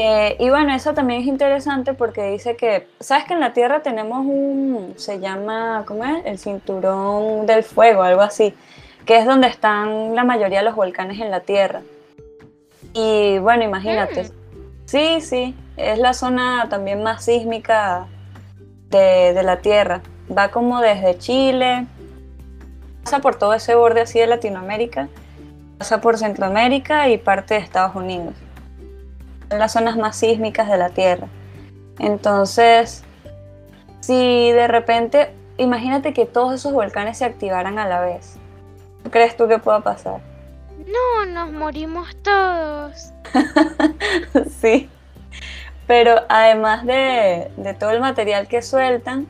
eh, 0.00 0.36
y 0.38 0.48
bueno, 0.48 0.72
eso 0.74 0.94
también 0.94 1.22
es 1.22 1.26
interesante 1.26 1.92
porque 1.92 2.30
dice 2.30 2.54
que, 2.54 2.86
¿sabes 3.00 3.24
que 3.24 3.34
en 3.34 3.40
la 3.40 3.52
Tierra 3.52 3.82
tenemos 3.82 4.24
un, 4.24 4.94
se 4.96 5.18
llama, 5.18 5.82
¿cómo 5.88 6.04
es? 6.04 6.24
El 6.24 6.38
cinturón 6.38 7.46
del 7.46 7.64
fuego, 7.64 8.04
algo 8.04 8.20
así, 8.20 8.54
que 9.04 9.18
es 9.18 9.26
donde 9.26 9.48
están 9.48 10.14
la 10.14 10.22
mayoría 10.22 10.58
de 10.58 10.66
los 10.66 10.76
volcanes 10.76 11.20
en 11.20 11.32
la 11.32 11.40
Tierra. 11.40 11.82
Y 12.92 13.38
bueno, 13.38 13.64
imagínate. 13.64 14.24
Mm. 14.24 14.28
Sí, 14.86 15.20
sí, 15.20 15.54
es 15.76 15.98
la 15.98 16.14
zona 16.14 16.66
también 16.70 17.02
más 17.02 17.24
sísmica 17.24 18.06
de, 18.90 19.32
de 19.34 19.42
la 19.42 19.58
Tierra. 19.58 20.02
Va 20.36 20.50
como 20.50 20.80
desde 20.80 21.18
Chile, 21.18 21.86
pasa 23.04 23.20
por 23.20 23.36
todo 23.36 23.54
ese 23.54 23.74
borde 23.74 24.02
así 24.02 24.18
de 24.18 24.26
Latinoamérica, 24.26 25.08
pasa 25.78 26.00
por 26.00 26.18
Centroamérica 26.18 27.08
y 27.08 27.18
parte 27.18 27.54
de 27.54 27.60
Estados 27.60 27.94
Unidos 27.94 28.34
las 29.56 29.72
zonas 29.72 29.96
más 29.96 30.16
sísmicas 30.16 30.68
de 30.68 30.76
la 30.76 30.90
Tierra. 30.90 31.28
Entonces, 31.98 33.02
si 34.00 34.52
de 34.52 34.68
repente, 34.68 35.30
imagínate 35.56 36.12
que 36.12 36.26
todos 36.26 36.54
esos 36.54 36.72
volcanes 36.72 37.18
se 37.18 37.24
activaran 37.24 37.78
a 37.78 37.88
la 37.88 38.00
vez, 38.00 38.36
¿qué 39.04 39.10
crees 39.10 39.36
tú 39.36 39.48
que 39.48 39.58
pueda 39.58 39.80
pasar? 39.80 40.20
No, 40.92 41.26
nos 41.26 41.52
morimos 41.52 42.16
todos. 42.22 43.12
sí, 44.60 44.88
pero 45.86 46.22
además 46.28 46.84
de, 46.86 47.50
de 47.56 47.74
todo 47.74 47.90
el 47.90 48.00
material 48.00 48.48
que 48.48 48.62
sueltan, 48.62 49.26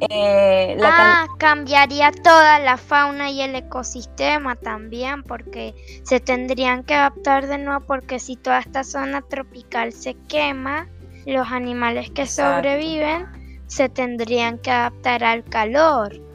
eh, 0.00 0.76
ah, 0.82 1.26
cambiaría 1.38 2.12
toda 2.12 2.58
la 2.58 2.76
fauna 2.76 3.30
y 3.30 3.40
el 3.40 3.54
ecosistema 3.54 4.54
también, 4.54 5.22
porque 5.22 5.74
se 6.04 6.20
tendrían 6.20 6.84
que 6.84 6.94
adaptar 6.94 7.46
de 7.46 7.58
nuevo, 7.58 7.80
porque 7.86 8.18
si 8.18 8.36
toda 8.36 8.58
esta 8.58 8.84
zona 8.84 9.22
tropical 9.22 9.92
se 9.92 10.14
quema, 10.28 10.86
los 11.24 11.50
animales 11.50 12.10
que 12.10 12.26
sobreviven 12.26 13.26
se 13.68 13.88
tendrían 13.88 14.58
que 14.58 14.70
adaptar 14.70 15.24
al 15.24 15.44
calor. 15.44 16.25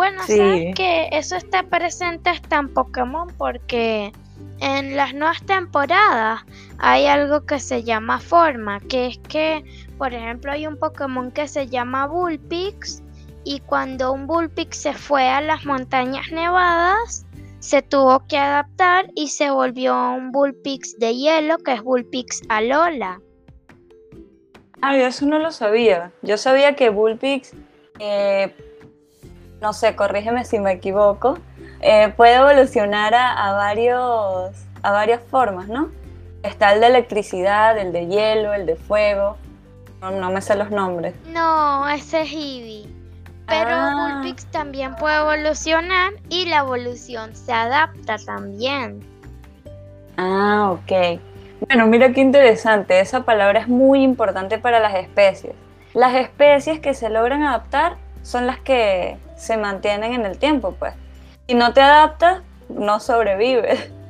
Bueno, 0.00 0.22
sabes 0.26 0.74
que 0.74 1.10
eso 1.12 1.36
está 1.36 1.62
presente 1.64 2.30
hasta 2.30 2.56
en 2.56 2.72
Pokémon, 2.72 3.28
porque 3.36 4.10
en 4.58 4.96
las 4.96 5.12
nuevas 5.12 5.42
temporadas 5.42 6.40
hay 6.78 7.04
algo 7.04 7.44
que 7.44 7.60
se 7.60 7.82
llama 7.82 8.18
forma, 8.18 8.80
que 8.80 9.08
es 9.08 9.18
que, 9.18 9.62
por 9.98 10.14
ejemplo, 10.14 10.52
hay 10.52 10.66
un 10.66 10.78
Pokémon 10.78 11.30
que 11.30 11.46
se 11.46 11.66
llama 11.66 12.06
Bullpix 12.06 13.02
y 13.44 13.60
cuando 13.60 14.12
un 14.12 14.26
Bullpix 14.26 14.78
se 14.78 14.94
fue 14.94 15.28
a 15.28 15.42
las 15.42 15.66
montañas 15.66 16.32
nevadas, 16.32 17.26
se 17.58 17.82
tuvo 17.82 18.26
que 18.26 18.38
adaptar 18.38 19.10
y 19.14 19.28
se 19.28 19.50
volvió 19.50 19.94
un 20.14 20.32
Bullpix 20.32 20.98
de 20.98 21.14
hielo 21.14 21.58
que 21.58 21.74
es 21.74 21.82
Bullpix 21.82 22.40
Alola. 22.48 23.20
Ah, 24.80 24.96
yo 24.96 25.04
eso 25.04 25.26
no 25.26 25.38
lo 25.38 25.50
sabía. 25.50 26.10
Yo 26.22 26.38
sabía 26.38 26.74
que 26.74 26.88
Bullpix, 26.88 27.52
eh, 27.98 28.54
no 29.60 29.72
sé, 29.72 29.94
corrígeme 29.94 30.44
si 30.44 30.58
me 30.58 30.72
equivoco, 30.72 31.38
eh, 31.80 32.12
puede 32.16 32.36
evolucionar 32.36 33.14
a, 33.14 33.52
varios, 33.52 34.52
a 34.82 34.92
varias 34.92 35.22
formas, 35.30 35.68
¿no? 35.68 35.88
Está 36.42 36.72
el 36.72 36.80
de 36.80 36.86
electricidad, 36.86 37.78
el 37.78 37.92
de 37.92 38.06
hielo, 38.06 38.54
el 38.54 38.66
de 38.66 38.76
fuego. 38.76 39.36
No, 40.00 40.30
me 40.30 40.40
sé 40.40 40.56
los 40.56 40.70
nombres. 40.70 41.14
No, 41.26 41.86
ese 41.88 42.22
es 42.22 42.32
Eevee. 42.32 42.88
Pero 43.46 43.70
ah. 43.70 44.22
también 44.50 44.94
puede 44.96 45.16
evolucionar 45.16 46.12
y 46.28 46.46
la 46.46 46.58
evolución 46.58 47.34
se 47.34 47.52
adapta 47.52 48.16
también. 48.24 49.00
Ah, 50.16 50.70
ok. 50.70 51.20
Bueno, 51.66 51.86
mira 51.86 52.12
qué 52.12 52.20
interesante. 52.20 53.00
Esa 53.00 53.24
palabra 53.24 53.60
es 53.60 53.68
muy 53.68 54.02
importante 54.02 54.58
para 54.58 54.80
las 54.80 54.94
especies. 54.94 55.54
Las 55.92 56.14
especies 56.14 56.80
que 56.80 56.94
se 56.94 57.10
logran 57.10 57.42
adaptar 57.42 57.96
son 58.22 58.46
las 58.46 58.60
que 58.60 59.18
se 59.40 59.56
mantienen 59.56 60.12
en 60.12 60.26
el 60.26 60.38
tiempo, 60.38 60.74
pues. 60.78 60.94
Si 61.48 61.54
no 61.54 61.72
te 61.72 61.80
adaptas, 61.80 62.42
no 62.68 63.00
sobrevives. 63.00 63.90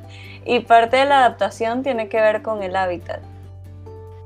Y 0.43 0.61
parte 0.61 0.97
de 0.97 1.05
la 1.05 1.19
adaptación 1.19 1.83
tiene 1.83 2.09
que 2.09 2.19
ver 2.19 2.41
con 2.41 2.63
el 2.63 2.75
hábitat. 2.75 3.19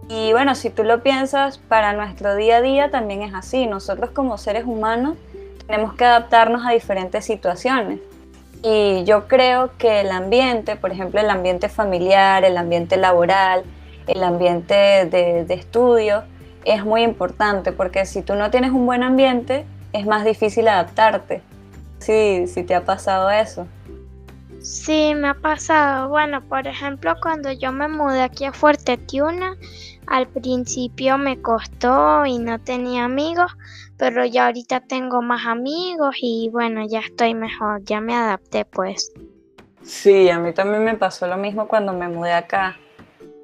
Y 0.07 0.31
bueno, 0.31 0.55
si 0.55 0.69
tú 0.69 0.85
lo 0.85 1.03
piensas, 1.03 1.57
para 1.57 1.91
nuestro 1.91 2.35
día 2.35 2.57
a 2.57 2.61
día 2.61 2.89
también 2.89 3.21
es 3.21 3.33
así. 3.33 3.67
Nosotros 3.67 4.11
como 4.11 4.37
seres 4.37 4.63
humanos 4.63 5.17
tenemos 5.67 5.93
que 5.95 6.05
adaptarnos 6.05 6.65
a 6.65 6.71
diferentes 6.71 7.25
situaciones. 7.25 7.99
Y 8.63 9.03
yo 9.03 9.27
creo 9.27 9.71
que 9.77 10.01
el 10.01 10.11
ambiente, 10.11 10.75
por 10.75 10.91
ejemplo, 10.91 11.19
el 11.19 11.29
ambiente 11.29 11.69
familiar, 11.69 12.45
el 12.45 12.57
ambiente 12.57 12.97
laboral, 12.97 13.63
el 14.07 14.23
ambiente 14.23 15.05
de, 15.05 15.45
estudio, 15.49 16.23
es 16.63 16.83
muy 16.83 17.03
importante 17.03 17.71
porque 17.71 18.05
si 18.05 18.21
tú 18.21 18.35
no 18.35 18.49
tienes 18.49 18.71
un 18.71 18.85
buen 18.85 19.03
ambiente, 19.03 19.65
es 19.95 20.05
más 20.05 20.25
difícil 20.25 20.67
adaptarte. 20.67 21.41
Sí, 21.99 22.45
sí 22.47 22.63
te 22.63 22.75
ha 22.75 22.83
pasado 22.83 23.29
eso. 23.29 23.67
Sí, 24.59 25.13
me 25.15 25.29
ha 25.29 25.33
pasado. 25.35 26.09
Bueno, 26.09 26.41
por 26.41 26.67
ejemplo, 26.67 27.15
cuando 27.21 27.51
yo 27.51 27.71
me 27.71 27.87
mudé 27.87 28.21
aquí 28.21 28.45
a 28.45 28.51
Fuerte 28.51 28.97
Tiuna, 28.97 29.55
al 30.07 30.27
principio 30.27 31.17
me 31.17 31.41
costó 31.41 32.25
y 32.25 32.39
no 32.39 32.59
tenía 32.59 33.05
amigos, 33.05 33.55
pero 33.97 34.25
ya 34.25 34.47
ahorita 34.47 34.81
tengo 34.81 35.21
más 35.21 35.45
amigos 35.45 36.15
y 36.21 36.49
bueno, 36.51 36.85
ya 36.87 36.99
estoy 36.99 37.33
mejor, 37.33 37.83
ya 37.83 38.01
me 38.01 38.15
adapté 38.15 38.65
pues. 38.65 39.11
Sí, 39.83 40.29
a 40.29 40.39
mí 40.39 40.51
también 40.51 40.83
me 40.83 40.95
pasó 40.95 41.27
lo 41.27 41.37
mismo 41.37 41.67
cuando 41.67 41.93
me 41.93 42.07
mudé 42.07 42.33
acá. 42.33 42.77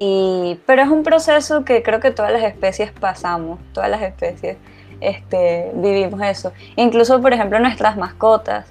Y, 0.00 0.58
pero 0.66 0.82
es 0.82 0.88
un 0.88 1.04
proceso 1.04 1.64
que 1.64 1.84
creo 1.84 2.00
que 2.00 2.10
todas 2.10 2.32
las 2.32 2.42
especies 2.42 2.90
pasamos, 2.90 3.60
todas 3.72 3.88
las 3.88 4.02
especies 4.02 4.56
este, 5.02 5.70
vivimos 5.74 6.20
eso. 6.22 6.52
Incluso, 6.76 7.20
por 7.20 7.32
ejemplo, 7.32 7.58
nuestras 7.58 7.96
mascotas. 7.96 8.66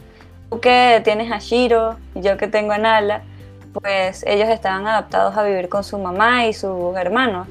Tú 0.49 0.59
que 0.59 1.01
tienes 1.03 1.31
a 1.31 1.39
Shiro, 1.39 1.97
yo 2.15 2.37
que 2.37 2.47
tengo 2.47 2.73
a 2.73 2.77
Nala, 2.77 3.23
pues 3.73 4.23
ellos 4.27 4.49
estaban 4.49 4.87
adaptados 4.87 5.37
a 5.37 5.43
vivir 5.43 5.69
con 5.69 5.83
su 5.83 5.97
mamá 5.97 6.45
y 6.45 6.53
sus 6.53 6.95
hermanos. 6.97 7.47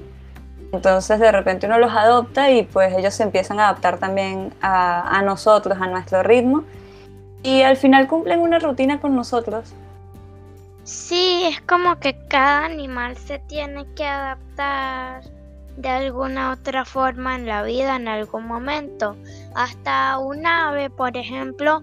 Entonces 0.73 1.19
de 1.19 1.33
repente 1.33 1.67
uno 1.67 1.79
los 1.79 1.93
adopta 1.93 2.51
y 2.51 2.63
pues 2.63 2.97
ellos 2.97 3.15
se 3.15 3.25
empiezan 3.25 3.59
a 3.59 3.69
adaptar 3.69 3.99
también 3.99 4.53
a, 4.63 5.21
nosotros, 5.25 5.79
a 5.81 5.87
nuestro 5.87 6.23
ritmo. 6.23 6.65
Y 7.43 7.63
al 7.63 7.77
final 7.77 8.07
cumplen 8.07 8.41
una 8.41 8.59
rutina 8.59 9.01
con 9.01 9.17
nosotros. 9.17 9.73
Sí, 10.85 11.43
es 11.45 11.61
como 11.63 11.99
que 11.99 12.17
cada 12.29 12.67
animal 12.67 13.17
se 13.17 13.39
tiene 13.39 13.87
que 13.95 14.05
adaptar 14.05 15.23
de 15.81 15.89
alguna 15.89 16.53
otra 16.53 16.85
forma 16.85 17.37
en 17.37 17.47
la 17.47 17.63
vida 17.63 17.97
en 17.97 18.09
algún 18.09 18.47
momento. 18.47 19.17
Hasta 19.55 20.19
un 20.19 20.47
ave, 20.47 20.91
por 20.91 21.17
ejemplo, 21.17 21.83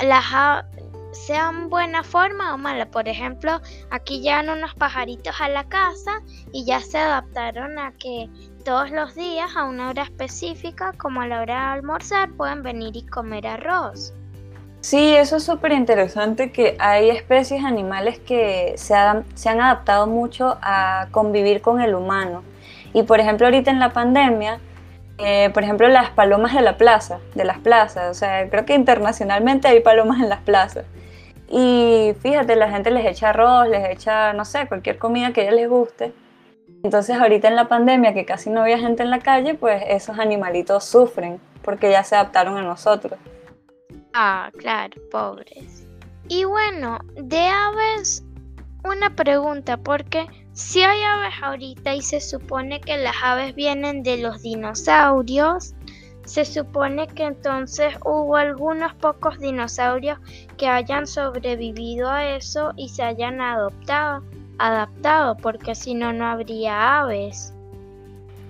las, 0.00 0.64
sean 1.12 1.68
buena 1.68 2.02
forma 2.02 2.54
o 2.54 2.58
mala. 2.58 2.86
Por 2.86 3.08
ejemplo, 3.08 3.60
aquí 3.90 4.20
llegan 4.20 4.48
unos 4.48 4.74
pajaritos 4.74 5.40
a 5.40 5.48
la 5.48 5.64
casa 5.64 6.20
y 6.52 6.64
ya 6.64 6.80
se 6.80 6.98
adaptaron 6.98 7.78
a 7.78 7.92
que 7.92 8.28
todos 8.64 8.90
los 8.90 9.14
días 9.14 9.50
a 9.56 9.64
una 9.64 9.88
hora 9.88 10.02
específica, 10.02 10.92
como 10.98 11.22
a 11.22 11.26
la 11.26 11.40
hora 11.40 11.54
de 11.54 11.78
almorzar, 11.78 12.30
pueden 12.32 12.62
venir 12.62 12.96
y 12.96 13.06
comer 13.06 13.46
arroz. 13.46 14.12
Sí, 14.82 15.14
eso 15.14 15.36
es 15.36 15.44
súper 15.44 15.72
interesante 15.72 16.52
que 16.52 16.76
hay 16.78 17.10
especies 17.10 17.64
animales 17.64 18.18
que 18.18 18.74
se, 18.76 18.94
se 19.34 19.48
han 19.48 19.60
adaptado 19.60 20.06
mucho 20.06 20.56
a 20.62 21.08
convivir 21.10 21.60
con 21.60 21.82
el 21.82 21.94
humano. 21.94 22.42
Y 22.92 23.02
por 23.04 23.20
ejemplo, 23.20 23.46
ahorita 23.46 23.70
en 23.70 23.78
la 23.78 23.92
pandemia, 23.92 24.60
eh, 25.18 25.50
por 25.52 25.62
ejemplo, 25.62 25.86
las 25.88 26.10
palomas 26.10 26.54
de 26.54 26.62
la 26.62 26.76
plaza, 26.76 27.20
de 27.34 27.44
las 27.44 27.58
plazas, 27.58 28.10
o 28.10 28.14
sea, 28.14 28.48
creo 28.48 28.64
que 28.64 28.74
internacionalmente 28.74 29.68
hay 29.68 29.80
palomas 29.80 30.20
en 30.20 30.28
las 30.28 30.40
plazas. 30.40 30.84
Y 31.48 32.14
fíjate, 32.20 32.56
la 32.56 32.70
gente 32.70 32.90
les 32.90 33.04
echa 33.06 33.30
arroz, 33.30 33.68
les 33.68 33.90
echa, 33.90 34.32
no 34.32 34.44
sé, 34.44 34.66
cualquier 34.68 34.98
comida 34.98 35.32
que 35.32 35.48
a 35.48 35.50
les 35.50 35.68
guste. 35.68 36.12
Entonces 36.82 37.16
ahorita 37.18 37.48
en 37.48 37.56
la 37.56 37.68
pandemia, 37.68 38.14
que 38.14 38.24
casi 38.24 38.48
no 38.50 38.62
había 38.62 38.78
gente 38.78 39.02
en 39.02 39.10
la 39.10 39.18
calle, 39.18 39.54
pues 39.54 39.82
esos 39.88 40.18
animalitos 40.18 40.84
sufren 40.84 41.40
porque 41.62 41.90
ya 41.90 42.04
se 42.04 42.14
adaptaron 42.14 42.56
a 42.56 42.62
nosotros. 42.62 43.18
Ah, 44.14 44.50
claro, 44.56 45.00
pobres. 45.10 45.86
Y 46.28 46.44
bueno, 46.44 46.98
de 47.14 47.48
aves, 47.48 48.24
una 48.84 49.14
pregunta, 49.14 49.76
porque 49.76 50.26
si 50.60 50.82
hay 50.82 51.02
aves 51.02 51.34
ahorita 51.42 51.94
y 51.94 52.02
se 52.02 52.20
supone 52.20 52.80
que 52.80 52.98
las 52.98 53.16
aves 53.22 53.54
vienen 53.54 54.02
de 54.02 54.18
los 54.18 54.42
dinosaurios, 54.42 55.74
se 56.26 56.44
supone 56.44 57.08
que 57.08 57.24
entonces 57.24 57.94
hubo 58.04 58.36
algunos 58.36 58.94
pocos 58.94 59.38
dinosaurios 59.38 60.18
que 60.58 60.68
hayan 60.68 61.06
sobrevivido 61.06 62.10
a 62.10 62.36
eso 62.36 62.72
y 62.76 62.90
se 62.90 63.02
hayan 63.02 63.40
adoptado, 63.40 64.22
adaptado, 64.58 65.36
porque 65.38 65.74
si 65.74 65.94
no, 65.94 66.12
no 66.12 66.26
habría 66.26 67.00
aves. 67.00 67.54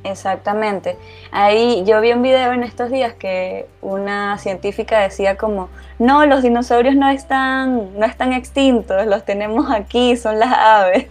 Exactamente. 0.03 0.97
Ahí 1.31 1.85
yo 1.87 2.01
vi 2.01 2.13
un 2.13 2.23
video 2.23 2.53
en 2.53 2.65
estos 2.65 2.91
días 2.91 3.15
que 3.15 3.69
una 3.83 4.37
científica 4.39 4.99
decía 4.99 5.37
como, 5.37 5.69
no, 6.01 6.27
los 6.27 6.43
dinosaurios 6.43 6.97
no 6.97 7.09
están, 7.09 7.97
no 7.99 8.05
están 8.05 8.33
extintos, 8.33 9.07
los 9.07 9.25
tenemos 9.25 9.71
aquí, 9.71 10.17
son 10.17 10.41
las 10.41 10.53
aves. 10.53 11.07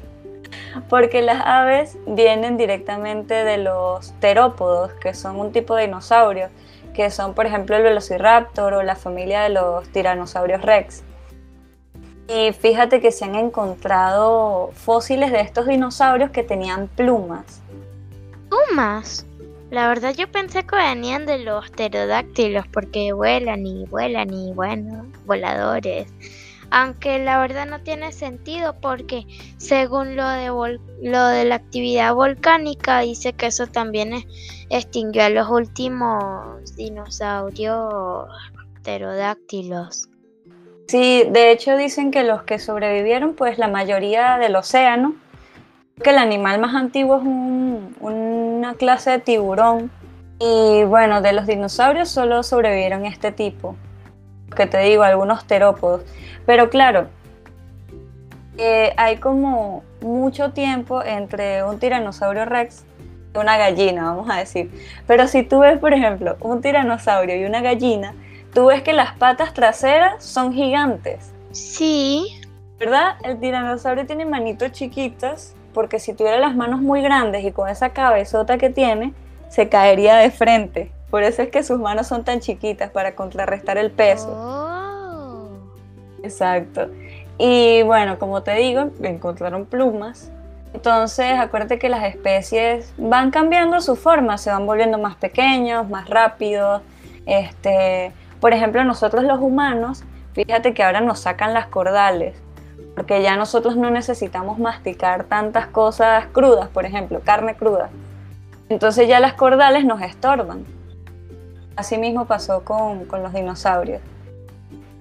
Porque 0.90 1.22
las 1.22 1.42
aves 1.46 1.98
vienen 2.06 2.58
directamente 2.58 3.34
de 3.34 3.58
los 3.58 4.14
terópodos, 4.20 4.94
que 4.94 5.14
son 5.14 5.40
un 5.40 5.52
tipo 5.52 5.76
de 5.76 5.86
dinosaurio, 5.86 6.50
que 6.94 7.10
son 7.10 7.34
por 7.34 7.46
ejemplo 7.46 7.76
el 7.76 7.84
velociraptor 7.84 8.74
o 8.74 8.84
la 8.84 8.96
familia 8.96 9.42
de 9.42 9.50
los 9.50 9.88
tiranosaurios 9.90 10.62
rex. 10.62 11.04
Y 12.28 12.54
fíjate 12.54 13.02
que 13.02 13.12
se 13.12 13.26
han 13.26 13.36
encontrado 13.36 14.72
fósiles 14.74 15.32
de 15.32 15.42
estos 15.42 15.66
dinosaurios 15.66 16.30
que 16.30 16.44
tenían 16.44 16.88
plumas 16.88 17.62
plumas. 18.50 19.26
La 19.70 19.88
verdad 19.88 20.16
yo 20.16 20.30
pensé 20.32 20.66
que 20.66 20.76
venían 20.76 21.26
de 21.26 21.40
los 21.40 21.70
pterodáctilos 21.70 22.68
porque 22.68 23.14
vuelan 23.14 23.66
y 23.66 23.86
vuelan 23.86 24.34
y 24.34 24.52
bueno, 24.54 25.06
voladores. 25.26 26.12
Aunque 26.72 27.20
la 27.20 27.40
verdad 27.40 27.66
no 27.66 27.82
tiene 27.82 28.12
sentido 28.12 28.76
porque 28.80 29.26
según 29.58 30.16
lo 30.16 30.28
de, 30.28 30.48
lo 31.02 31.28
de 31.28 31.46
la 31.46 31.56
actividad 31.56 32.14
volcánica 32.14 33.00
dice 33.00 33.34
que 33.34 33.48
eso 33.48 33.68
también 33.68 34.14
extinguió 34.70 35.24
a 35.24 35.30
los 35.30 35.50
últimos 35.50 36.76
dinosaurios 36.76 38.26
pterodáctilos. 38.82 40.10
Sí, 40.88 41.24
de 41.30 41.52
hecho 41.52 41.78
dicen 41.78 42.12
que 42.12 42.24
los 42.24 42.44
que 42.44 42.60
sobrevivieron 42.60 43.34
pues 43.34 43.58
la 43.58 43.68
mayoría 43.68 44.38
del 44.38 44.56
océano 44.56 45.16
que 46.02 46.12
el 46.12 46.18
animal 46.18 46.60
más 46.60 46.76
antiguo 46.76 47.18
es 47.18 47.24
una 48.00 48.74
clase 48.76 49.12
de 49.12 49.20
tiburón. 49.20 49.92
Y 50.40 50.84
bueno, 50.86 51.22
de 51.22 51.34
los 51.34 51.46
dinosaurios 51.46 52.10
solo 52.10 52.44
sobrevivieron 52.44 53.06
este 53.06 53.32
tipo. 53.32 53.76
Que 54.56 54.66
te 54.68 54.80
digo, 54.80 55.04
algunos 55.04 55.46
terópodos. 55.46 56.02
Pero 56.46 56.70
claro, 56.70 57.08
eh, 58.58 58.94
hay 58.98 59.18
como 59.18 59.84
mucho 60.02 60.52
tiempo 60.52 61.04
entre 61.04 61.64
un 61.64 61.80
tiranosaurio 61.80 62.46
rex 62.46 62.84
y 63.34 63.38
una 63.38 63.58
gallina, 63.58 64.04
vamos 64.04 64.30
a 64.30 64.38
decir. 64.38 64.70
Pero 65.08 65.28
si 65.28 65.44
tú 65.44 65.60
ves, 65.60 65.78
por 65.78 65.94
ejemplo, 65.94 66.36
un 66.42 66.62
tiranosaurio 66.62 67.36
y 67.36 67.46
una 67.46 67.62
gallina, 67.62 68.14
tú 68.54 68.66
ves 68.66 68.82
que 68.82 68.94
las 68.94 69.16
patas 69.18 69.54
traseras 69.54 70.24
son 70.24 70.54
gigantes. 70.54 71.32
Sí. 71.52 72.42
¿Verdad? 72.78 73.16
El 73.24 73.40
tiranosaurio 73.40 74.06
tiene 74.06 74.26
manitos 74.26 74.72
chiquitas 74.72 75.56
porque 75.74 76.00
si 76.00 76.14
tuviera 76.14 76.40
las 76.40 76.56
manos 76.56 76.82
muy 76.82 77.02
grandes 77.02 77.44
y 77.46 77.52
con 77.52 77.70
esa 77.70 77.90
cabezota 77.90 78.58
que 78.58 78.70
tiene, 78.70 79.14
se 79.50 79.70
caería 79.70 80.16
de 80.16 80.32
frente. 80.32 80.92
Por 81.10 81.24
eso 81.24 81.42
es 81.42 81.50
que 81.50 81.64
sus 81.64 81.80
manos 81.80 82.08
son 82.08 82.24
tan 82.24 82.40
chiquitas 82.40 82.92
para 82.92 83.16
contrarrestar 83.16 83.78
el 83.78 83.92
peso. 83.92 84.30
Oh. 84.32 85.50
Exacto. 86.24 86.90
Y 87.38 87.82
bueno, 87.84 88.20
como 88.20 88.44
te 88.44 88.54
digo, 88.56 88.92
encontraron 89.02 89.66
plumas. 89.66 90.32
Entonces, 90.74 91.40
acuérdate 91.40 91.80
que 91.80 91.90
las 91.90 92.04
especies 92.04 92.94
van 92.98 93.32
cambiando 93.32 93.82
su 93.82 93.96
forma, 93.96 94.38
se 94.38 94.52
van 94.52 94.68
volviendo 94.68 94.98
más 94.98 95.16
pequeños, 95.16 95.90
más 95.90 96.08
rápidos. 96.10 96.82
Este, 97.26 98.12
por 98.40 98.54
ejemplo, 98.54 98.84
nosotros 98.84 99.24
los 99.24 99.40
humanos, 99.40 100.04
fíjate 100.34 100.74
que 100.74 100.84
ahora 100.84 101.02
nos 101.02 101.20
sacan 101.20 101.54
las 101.54 101.68
cordales 101.68 102.36
porque 103.00 103.22
ya 103.22 103.38
nosotros 103.38 103.78
no 103.78 103.90
necesitamos 103.92 104.60
masticar 104.60 105.24
tantas 105.24 105.68
cosas 105.68 106.26
crudas, 106.34 106.68
por 106.68 106.86
ejemplo, 106.86 107.22
carne 107.24 107.56
cruda. 107.56 107.90
Entonces 108.68 109.08
ya 109.08 109.22
las 109.22 109.36
cordales 109.36 109.86
nos 109.86 110.02
estorban. 110.02 110.66
Así 111.76 111.98
mismo 111.98 112.26
pasó 112.26 112.64
con, 112.64 113.08
los 113.10 113.34
dinosaurios. 113.34 114.02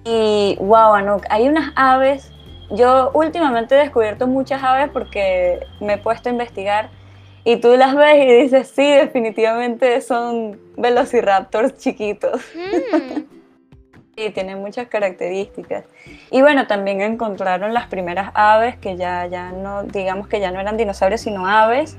Y 0.05 0.57
wow, 0.59 0.93
Anuk, 0.93 1.25
hay 1.29 1.47
unas 1.47 1.71
aves. 1.75 2.31
Yo 2.71 3.11
últimamente 3.13 3.75
he 3.75 3.79
descubierto 3.79 4.27
muchas 4.27 4.63
aves 4.63 4.89
porque 4.91 5.65
me 5.81 5.93
he 5.93 5.97
puesto 5.97 6.29
a 6.29 6.31
investigar 6.31 6.89
y 7.43 7.57
tú 7.57 7.75
las 7.75 7.95
ves 7.95 8.15
y 8.15 8.41
dices, 8.43 8.67
sí, 8.67 8.91
definitivamente 8.91 10.01
son 10.01 10.59
velociraptors 10.77 11.77
chiquitos. 11.77 12.41
Mm. 12.55 13.21
Sí, 14.19 14.31
tiene 14.31 14.57
muchas 14.57 14.89
características. 14.89 15.85
Y 16.29 16.41
bueno, 16.41 16.67
también 16.67 16.99
encontraron 16.99 17.73
las 17.73 17.87
primeras 17.87 18.31
aves 18.33 18.75
que 18.75 18.97
ya, 18.97 19.27
ya 19.27 19.53
no, 19.53 19.83
digamos 19.83 20.27
que 20.27 20.41
ya 20.41 20.51
no 20.51 20.59
eran 20.59 20.75
dinosaurios, 20.75 21.21
sino 21.21 21.47
aves. 21.47 21.95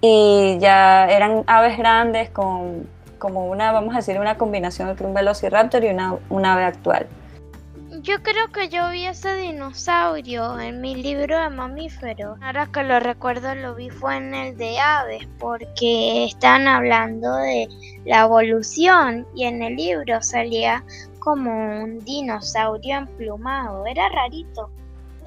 Y 0.00 0.58
ya 0.58 1.08
eran 1.08 1.44
aves 1.46 1.78
grandes 1.78 2.30
con 2.30 2.88
como 3.22 3.46
una, 3.46 3.70
vamos 3.70 3.94
a 3.94 3.98
decir, 3.98 4.18
una 4.18 4.36
combinación 4.36 4.88
entre 4.88 5.06
un 5.06 5.14
velociraptor 5.14 5.84
y 5.84 5.90
una, 5.90 6.16
una 6.28 6.54
ave 6.54 6.64
actual. 6.64 7.06
Yo 8.00 8.20
creo 8.20 8.48
que 8.48 8.68
yo 8.68 8.90
vi 8.90 9.06
ese 9.06 9.32
dinosaurio 9.34 10.58
en 10.58 10.80
mi 10.80 10.96
libro 10.96 11.40
de 11.40 11.48
mamíferos. 11.50 12.36
Ahora 12.42 12.66
que 12.66 12.82
lo 12.82 12.98
recuerdo, 12.98 13.54
lo 13.54 13.76
vi 13.76 13.90
fue 13.90 14.16
en 14.16 14.34
el 14.34 14.56
de 14.56 14.76
aves, 14.80 15.28
porque 15.38 16.24
están 16.24 16.66
hablando 16.66 17.32
de 17.36 17.68
la 18.04 18.22
evolución 18.22 19.24
y 19.36 19.44
en 19.44 19.62
el 19.62 19.76
libro 19.76 20.20
salía 20.20 20.82
como 21.20 21.52
un 21.84 22.00
dinosaurio 22.00 22.96
emplumado, 22.96 23.86
era 23.86 24.08
rarito. 24.08 24.68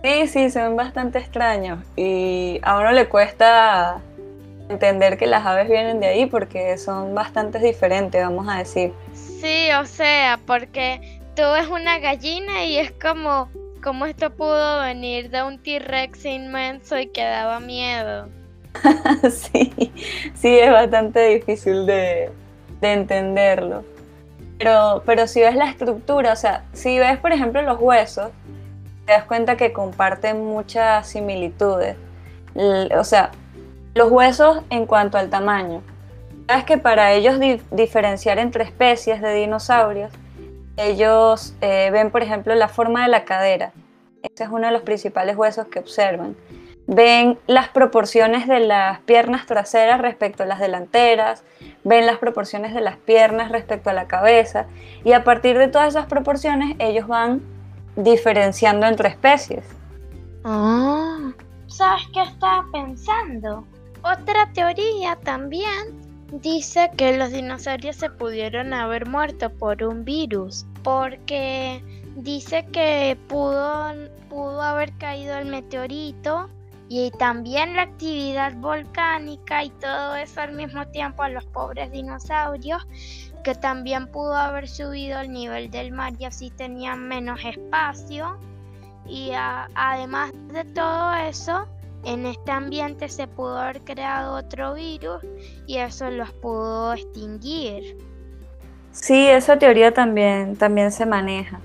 Sí, 0.04 0.28
sí, 0.28 0.50
son 0.50 0.76
bastante 0.76 1.20
extraños 1.20 1.80
y 1.96 2.60
a 2.62 2.78
uno 2.78 2.92
le 2.92 3.08
cuesta 3.08 4.02
entender 4.70 5.18
que 5.18 5.28
las 5.28 5.46
aves 5.46 5.70
vienen 5.70 6.00
de 6.00 6.08
ahí 6.08 6.26
porque 6.26 6.78
son 6.78 7.14
bastante 7.14 7.60
diferentes, 7.60 8.22
vamos 8.22 8.48
a 8.50 8.58
decir. 8.60 8.94
Sí, 9.14 9.70
o 9.80 9.86
sea, 9.86 10.40
porque 10.46 11.20
tú 11.36 11.44
ves 11.54 11.68
una 11.68 12.00
gallina 12.00 12.66
y 12.66 12.78
es 12.78 12.92
como, 12.92 13.50
como 13.84 14.06
esto 14.06 14.32
pudo 14.32 14.82
venir 14.82 15.30
de 15.30 15.44
un 15.44 15.62
T-Rex 15.62 16.26
inmenso 16.26 16.98
y 16.98 17.08
que 17.08 17.24
daba 17.24 17.60
miedo. 17.60 18.28
sí, 19.30 19.72
sí, 20.36 20.60
es 20.60 20.72
bastante 20.72 21.28
difícil 21.28 21.86
de, 21.86 22.32
de 22.82 22.94
entenderlo. 22.94 23.84
Pero, 24.58 25.04
pero 25.06 25.28
si 25.28 25.42
ves 25.42 25.56
la 25.56 25.70
estructura, 25.70 26.32
o 26.32 26.36
sea, 26.36 26.64
si 26.74 26.98
ves 26.98 27.18
por 27.20 27.34
ejemplo 27.34 27.62
los 27.62 27.80
huesos, 27.80 28.32
te 29.06 29.12
das 29.12 29.26
cuenta 29.26 29.58
que 29.58 29.74
comparten 29.74 30.44
muchas 30.46 31.08
similitudes. 31.08 31.98
O 32.56 33.04
sea, 33.04 33.32
los 33.96 34.12
huesos 34.12 34.62
en 34.70 34.86
cuanto 34.86 35.18
al 35.18 35.30
tamaño. 35.30 35.82
Sabes 36.48 36.66
que 36.66 36.78
para 36.78 37.14
ellos 37.14 37.40
diferenciar 37.72 38.38
entre 38.38 38.64
especies 38.64 39.22
de 39.22 39.34
dinosaurios, 39.34 40.12
ellos 40.78 41.56
eh, 41.62 41.90
ven 41.92 42.12
por 42.12 42.22
ejemplo 42.22 42.54
la 42.54 42.68
forma 42.68 43.04
de 43.04 43.10
la 43.10 43.26
cadera. 43.26 43.72
Ese 44.22 44.44
es 44.44 44.50
uno 44.50 44.68
de 44.68 44.74
los 44.74 44.84
principales 44.84 45.36
huesos 45.36 45.68
que 45.68 45.80
observan 45.80 46.36
ven 46.88 47.40
las 47.48 47.70
proporciones 47.70 48.48
de 48.48 48.60
las 48.60 49.00
piernas 49.02 49.46
traseras 49.46 50.02
respecto 50.02 50.44
a 50.44 50.46
las 50.46 50.60
delanteras, 50.60 51.44
ven 51.84 52.06
las 52.06 52.18
proporciones 52.18 52.74
de 52.74 52.82
las 52.82 52.98
piernas 52.98 53.52
respecto 53.52 53.90
a 53.90 53.94
la 53.94 54.08
cabeza 54.08 54.66
y 55.04 55.14
a 55.14 55.24
partir 55.24 55.58
de 55.58 55.68
todas 55.68 55.90
esas 55.90 56.06
proporciones 56.06 56.76
ellos 56.80 57.08
van 57.08 57.42
diferenciando 57.96 58.86
entre 58.86 59.10
especies. 59.10 59.66
Ah, 60.44 61.32
¿sabes 61.68 62.04
qué 62.14 62.22
estaba 62.22 62.66
pensando? 62.72 63.66
Otra 64.06 64.48
teoría 64.54 65.16
también 65.16 66.00
dice 66.32 66.92
que 66.96 67.18
los 67.18 67.32
dinosaurios 67.32 67.96
se 67.96 68.12
pudieron 68.12 68.72
haber 68.72 69.10
muerto 69.10 69.50
por 69.50 69.82
un 69.84 70.06
virus, 70.06 70.64
porque 70.84 71.84
dice 72.16 72.68
que 72.72 73.18
pudo, 73.28 73.94
pudo 74.30 74.62
haber 74.62 74.96
caído 75.00 75.36
el 75.40 75.48
meteorito 75.48 76.52
y 76.88 77.10
también 77.18 77.76
la 77.76 77.82
actividad 77.82 78.54
volcánica 78.58 79.64
y 79.64 79.72
todo 79.72 80.16
eso 80.16 80.40
al 80.40 80.54
mismo 80.54 80.86
tiempo 80.90 81.24
a 81.24 81.30
los 81.30 81.46
pobres 81.46 81.92
dinosaurios 81.92 82.86
que 83.44 83.56
también 83.56 84.06
pudo 84.12 84.36
haber 84.36 84.68
subido 84.68 85.20
el 85.22 85.32
nivel 85.32 85.72
del 85.72 85.92
mar 85.92 86.14
y 86.20 86.26
así 86.26 86.52
tenían 86.52 87.08
menos 87.08 87.44
espacio. 87.44 88.38
Y 89.08 89.32
además 89.34 90.32
de 90.52 90.64
todo 90.66 91.14
eso 91.14 91.68
en 92.06 92.26
este 92.26 92.52
ambiente 92.52 93.10
se 93.10 93.28
pudo 93.28 93.58
haber 93.58 93.82
creado 93.82 94.36
otro 94.36 94.76
virus 94.76 95.22
y 95.68 95.78
eso 95.78 96.10
los 96.10 96.32
pudo 96.34 96.94
extinguir. 96.94 97.98
Sí, 98.92 99.28
esa 99.28 99.60
teoría 99.60 99.94
también, 99.94 100.56
también 100.56 100.92
se 100.92 101.06
maneja. 101.06 101.60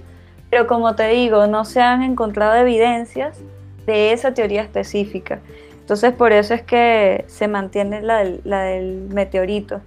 Pero 0.50 0.66
como 0.66 0.96
te 0.96 1.06
digo, 1.08 1.46
no 1.46 1.64
se 1.64 1.80
han 1.80 2.02
encontrado 2.02 2.56
evidencias 2.56 3.38
de 3.86 4.12
esa 4.12 4.34
teoría 4.34 4.62
específica. 4.62 5.38
Entonces 5.78 6.12
por 6.12 6.32
eso 6.32 6.54
es 6.54 6.62
que 6.62 7.24
se 7.28 7.48
mantiene 7.48 8.00
la 8.00 8.18
del, 8.18 9.08
meteorito. 9.12 9.80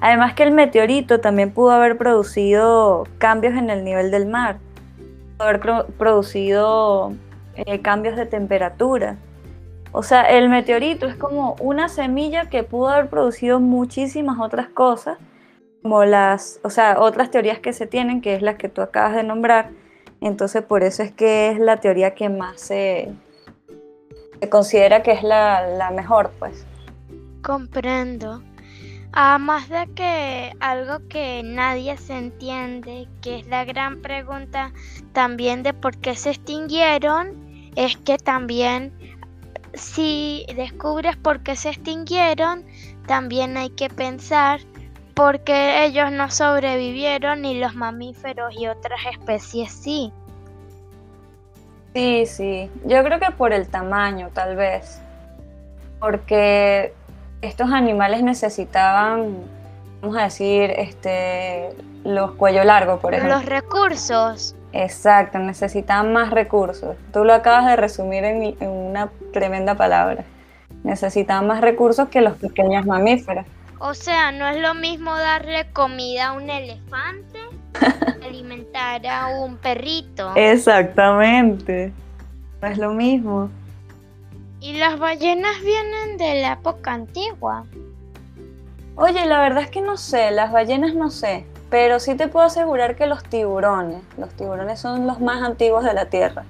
Además 0.00 0.34
que 0.34 0.42
el 0.42 0.52
meteorito 0.52 1.20
también 1.20 1.52
pudo 1.52 1.72
haber 1.72 1.98
producido 1.98 3.06
cambios 3.18 3.54
en 3.54 3.70
el 3.70 3.84
nivel 3.84 4.10
del 4.10 4.26
mar, 4.26 4.58
haber 5.38 5.60
producido 5.98 7.12
eh, 7.56 7.80
cambios 7.80 8.16
de 8.16 8.26
temperatura. 8.26 9.16
O 9.92 10.02
sea, 10.02 10.22
el 10.22 10.48
meteorito 10.48 11.06
es 11.06 11.16
como 11.16 11.56
una 11.60 11.88
semilla 11.88 12.48
que 12.48 12.62
pudo 12.62 12.88
haber 12.88 13.10
producido 13.10 13.58
muchísimas 13.58 14.38
otras 14.38 14.68
cosas, 14.68 15.18
como 15.82 16.04
las, 16.04 16.60
o 16.62 16.70
sea, 16.70 17.00
otras 17.00 17.30
teorías 17.30 17.58
que 17.58 17.72
se 17.72 17.86
tienen, 17.86 18.20
que 18.20 18.34
es 18.34 18.42
las 18.42 18.56
que 18.56 18.68
tú 18.68 18.82
acabas 18.82 19.16
de 19.16 19.24
nombrar. 19.24 19.70
Entonces, 20.20 20.62
por 20.62 20.82
eso 20.84 21.02
es 21.02 21.10
que 21.12 21.50
es 21.50 21.58
la 21.58 21.78
teoría 21.78 22.14
que 22.14 22.28
más 22.28 22.60
se, 22.60 23.12
se 24.40 24.48
considera 24.48 25.02
que 25.02 25.12
es 25.12 25.22
la, 25.22 25.90
mejor, 25.94 26.30
pues. 26.38 26.66
Comprendo. 27.42 28.42
Además 29.12 29.68
de 29.68 29.88
que 29.94 30.52
algo 30.60 31.08
que 31.08 31.42
nadie 31.42 31.96
se 31.96 32.16
entiende, 32.16 33.08
que 33.22 33.40
es 33.40 33.46
la 33.48 33.64
gran 33.64 34.02
pregunta 34.02 34.72
también 35.12 35.64
de 35.64 35.74
por 35.74 35.96
qué 35.96 36.14
se 36.14 36.30
extinguieron, 36.30 37.72
es 37.74 37.96
que 37.96 38.18
también 38.18 38.92
si 39.74 40.46
descubres 40.54 41.16
por 41.16 41.42
qué 41.42 41.56
se 41.56 41.70
extinguieron, 41.70 42.64
también 43.06 43.56
hay 43.56 43.70
que 43.70 43.88
pensar 43.88 44.60
por 45.14 45.40
qué 45.40 45.84
ellos 45.84 46.10
no 46.12 46.30
sobrevivieron 46.30 47.44
y 47.44 47.58
los 47.58 47.74
mamíferos 47.74 48.54
y 48.58 48.68
otras 48.68 49.00
especies 49.10 49.72
sí. 49.72 50.12
Sí, 51.94 52.24
sí. 52.26 52.70
Yo 52.84 53.02
creo 53.02 53.18
que 53.18 53.30
por 53.32 53.52
el 53.52 53.68
tamaño, 53.68 54.30
tal 54.32 54.56
vez. 54.56 55.00
Porque 55.98 56.94
estos 57.42 57.72
animales 57.72 58.22
necesitaban, 58.22 59.42
vamos 60.00 60.16
a 60.16 60.22
decir, 60.22 60.70
este, 60.70 61.74
los 62.04 62.32
cuello 62.32 62.64
largo, 62.64 63.00
por 63.00 63.14
ejemplo. 63.14 63.36
Los 63.36 63.46
recursos. 63.46 64.54
Exacto, 64.72 65.38
necesitaban 65.38 66.12
más 66.12 66.30
recursos. 66.30 66.96
Tú 67.12 67.24
lo 67.24 67.34
acabas 67.34 67.66
de 67.66 67.76
resumir 67.76 68.24
en, 68.24 68.68
una 68.68 69.10
tremenda 69.32 69.74
palabra. 69.74 70.24
Necesitaban 70.84 71.46
más 71.46 71.60
recursos 71.60 72.08
que 72.08 72.20
los 72.20 72.36
pequeños 72.36 72.86
mamíferos. 72.86 73.44
O 73.78 73.94
sea, 73.94 74.30
no 74.30 74.46
es 74.46 74.60
lo 74.60 74.74
mismo 74.74 75.16
darle 75.16 75.66
comida 75.72 76.28
a 76.28 76.32
un 76.32 76.48
elefante 76.48 77.38
alimentar 78.24 79.06
a 79.06 79.28
un 79.28 79.56
perrito. 79.56 80.32
Exactamente. 80.36 81.92
No 82.60 82.68
es 82.68 82.78
lo 82.78 82.92
mismo. 82.92 83.50
Y 84.60 84.74
las 84.74 84.98
ballenas 84.98 85.60
vienen 85.62 86.18
de 86.18 86.42
la 86.42 86.52
época 86.52 86.92
antigua. 86.92 87.64
Oye, 88.96 89.24
la 89.24 89.40
verdad 89.40 89.62
es 89.62 89.70
que 89.70 89.80
no 89.80 89.96
sé, 89.96 90.30
las 90.30 90.52
ballenas 90.52 90.94
no 90.94 91.10
sé. 91.10 91.46
Pero 91.70 92.00
sí 92.00 92.16
te 92.16 92.28
puedo 92.28 92.46
asegurar 92.46 92.96
que 92.96 93.06
los 93.06 93.22
tiburones, 93.22 94.02
los 94.18 94.30
tiburones 94.34 94.80
son 94.80 95.06
los 95.06 95.20
más 95.20 95.42
antiguos 95.42 95.84
de 95.84 95.94
la 95.94 96.06
Tierra. 96.06 96.44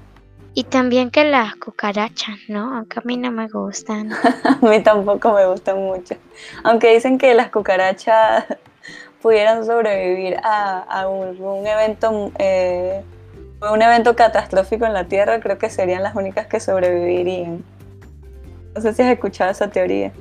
Y 0.55 0.65
también 0.65 1.11
que 1.11 1.25
las 1.25 1.55
cucarachas, 1.57 2.39
¿no? 2.49 2.75
Aunque 2.75 2.99
a 2.99 3.03
mí 3.05 3.17
no 3.17 3.31
me 3.31 3.47
gustan. 3.49 4.11
a 4.45 4.59
mí 4.67 4.83
tampoco 4.83 5.33
me 5.33 5.47
gustan 5.47 5.79
mucho. 5.79 6.17
Aunque 6.65 6.95
dicen 6.95 7.19
que 7.19 7.35
las 7.35 7.51
cucarachas 7.51 8.47
pudieran 9.23 9.65
sobrevivir 9.65 10.39
a, 10.43 11.07
un, 11.07 11.67
evento 11.67 12.33
eh, 12.39 13.03
un 13.61 13.83
evento 13.83 14.17
catastrófico 14.17 14.87
en 14.87 14.95
la 14.95 15.05
Tierra, 15.05 15.39
creo 15.41 15.59
que 15.59 15.69
serían 15.69 16.03
las 16.03 16.17
únicas 16.17 16.47
que 16.47 16.59
sobrevivirían. 16.59 17.63
No 18.75 18.81
sé 18.81 18.95
si 18.95 19.03
has 19.03 19.13
escuchado 19.13 19.51
esa 19.51 19.69
teoría. 19.69 20.13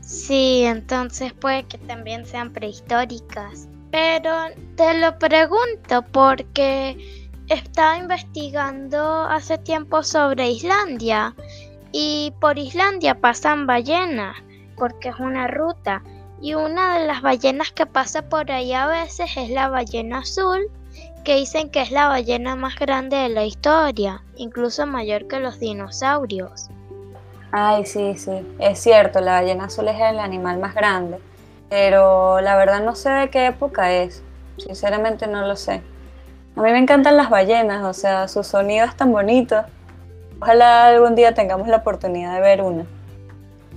Sí, 0.00 0.64
entonces 0.64 1.32
puede 1.32 1.64
que 1.64 1.78
también 1.78 2.26
sean 2.26 2.52
prehistóricas. 2.52 3.68
Pero 3.92 4.32
te 4.74 4.94
lo 4.94 5.18
pregunto 5.18 6.02
porque 6.12 6.96
estaba 7.48 7.98
investigando 7.98 9.24
hace 9.24 9.58
tiempo 9.58 10.02
sobre 10.02 10.48
Islandia 10.48 11.34
y 11.92 12.32
por 12.40 12.58
Islandia 12.58 13.20
pasan 13.20 13.66
ballenas 13.66 14.34
porque 14.78 15.10
es 15.10 15.16
una 15.20 15.46
ruta 15.46 16.02
y 16.40 16.54
una 16.54 16.98
de 16.98 17.06
las 17.06 17.20
ballenas 17.20 17.70
que 17.72 17.84
pasa 17.84 18.22
por 18.22 18.50
ahí 18.50 18.72
a 18.72 18.86
veces 18.86 19.30
es 19.36 19.50
la 19.50 19.68
ballena 19.68 20.20
azul 20.20 20.70
que 21.22 21.36
dicen 21.36 21.68
que 21.70 21.82
es 21.82 21.90
la 21.90 22.08
ballena 22.08 22.56
más 22.56 22.76
grande 22.76 23.18
de 23.18 23.28
la 23.28 23.44
historia, 23.44 24.22
incluso 24.36 24.86
mayor 24.86 25.28
que 25.28 25.38
los 25.38 25.60
dinosaurios. 25.60 26.70
Ay, 27.52 27.84
sí, 27.84 28.14
sí, 28.16 28.32
es 28.58 28.78
cierto, 28.78 29.20
la 29.20 29.32
ballena 29.32 29.66
azul 29.66 29.86
es 29.88 30.00
el 30.00 30.18
animal 30.18 30.58
más 30.58 30.74
grande 30.74 31.18
pero 31.72 32.42
la 32.42 32.54
verdad 32.54 32.82
no 32.84 32.94
sé 32.94 33.08
de 33.08 33.30
qué 33.30 33.46
época 33.46 33.90
es. 33.94 34.22
Sinceramente 34.58 35.26
no 35.26 35.46
lo 35.46 35.56
sé. 35.56 35.80
A 36.54 36.60
mí 36.60 36.70
me 36.70 36.76
encantan 36.76 37.16
las 37.16 37.30
ballenas, 37.30 37.82
o 37.82 37.94
sea, 37.94 38.28
su 38.28 38.44
sonido 38.44 38.84
es 38.84 38.94
tan 38.94 39.10
bonito. 39.10 39.64
Ojalá 40.38 40.88
algún 40.88 41.14
día 41.14 41.32
tengamos 41.32 41.68
la 41.68 41.78
oportunidad 41.78 42.34
de 42.34 42.40
ver 42.42 42.60
una. 42.60 42.84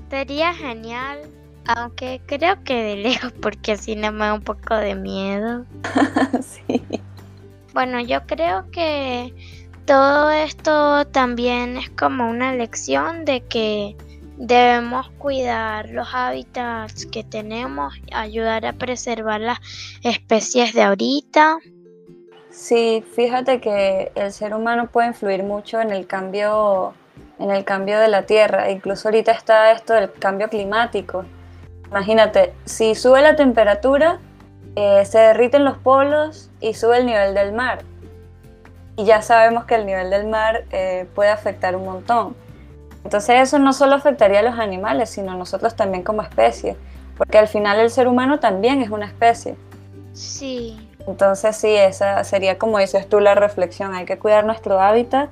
Sería 0.09 0.53
genial, 0.53 1.19
aunque 1.67 2.19
creo 2.25 2.61
que 2.65 2.73
de 2.83 2.95
lejos 2.97 3.31
porque 3.31 3.71
así 3.71 3.95
no 3.95 4.11
me 4.11 4.25
da 4.25 4.33
un 4.33 4.41
poco 4.41 4.75
de 4.75 4.93
miedo. 4.95 5.63
sí. 6.41 6.83
Bueno, 7.73 8.01
yo 8.01 8.27
creo 8.27 8.69
que 8.71 9.33
todo 9.85 10.31
esto 10.31 11.07
también 11.07 11.77
es 11.77 11.89
como 11.91 12.29
una 12.29 12.53
lección 12.53 13.23
de 13.23 13.39
que 13.39 13.95
Debemos 14.37 15.09
cuidar 15.17 15.89
los 15.89 16.09
hábitats 16.13 17.05
que 17.05 17.23
tenemos, 17.23 17.93
ayudar 18.11 18.65
a 18.65 18.73
preservar 18.73 19.39
las 19.39 19.59
especies 20.03 20.73
de 20.73 20.83
ahorita. 20.83 21.57
Sí, 22.49 23.03
fíjate 23.15 23.61
que 23.61 24.11
el 24.15 24.31
ser 24.33 24.53
humano 24.53 24.87
puede 24.87 25.07
influir 25.07 25.43
mucho 25.43 25.79
en 25.79 25.91
el 25.91 26.05
cambio, 26.05 26.93
en 27.39 27.51
el 27.51 27.63
cambio 27.63 27.99
de 27.99 28.09
la 28.09 28.23
Tierra. 28.23 28.71
Incluso 28.71 29.07
ahorita 29.07 29.31
está 29.31 29.71
esto 29.71 29.93
del 29.93 30.11
cambio 30.11 30.49
climático. 30.49 31.25
Imagínate, 31.87 32.53
si 32.65 32.93
sube 32.95 33.21
la 33.21 33.35
temperatura, 33.35 34.19
eh, 34.75 35.05
se 35.05 35.19
derriten 35.19 35.63
los 35.63 35.77
polos 35.77 36.49
y 36.59 36.73
sube 36.73 36.97
el 36.97 37.05
nivel 37.05 37.33
del 37.33 37.53
mar. 37.53 37.83
Y 38.97 39.05
ya 39.05 39.21
sabemos 39.21 39.65
que 39.65 39.75
el 39.75 39.85
nivel 39.85 40.09
del 40.09 40.27
mar 40.27 40.65
eh, 40.71 41.07
puede 41.15 41.29
afectar 41.29 41.75
un 41.75 41.85
montón. 41.85 42.35
Entonces 43.05 43.39
eso 43.39 43.59
no 43.59 43.71
solo 43.71 43.95
afectaría 43.95 44.39
a 44.39 44.43
los 44.43 44.59
animales, 44.59 45.09
sino 45.09 45.31
a 45.31 45.35
nosotros 45.35 45.75
también 45.75 46.03
como 46.03 46.21
especie, 46.21 46.75
porque 47.17 47.37
al 47.37 47.47
final 47.47 47.79
el 47.79 47.89
ser 47.89 48.09
humano 48.09 48.39
también 48.39 48.81
es 48.81 48.89
una 48.89 49.05
especie. 49.05 49.55
Sí. 50.11 50.89
Entonces 51.07 51.55
sí, 51.55 51.73
esa 51.73 52.23
sería 52.25 52.57
como 52.57 52.79
dices 52.79 53.07
tú 53.07 53.21
la 53.21 53.35
reflexión, 53.35 53.93
hay 53.93 54.05
que 54.05 54.17
cuidar 54.17 54.45
nuestro 54.45 54.81
hábitat 54.81 55.29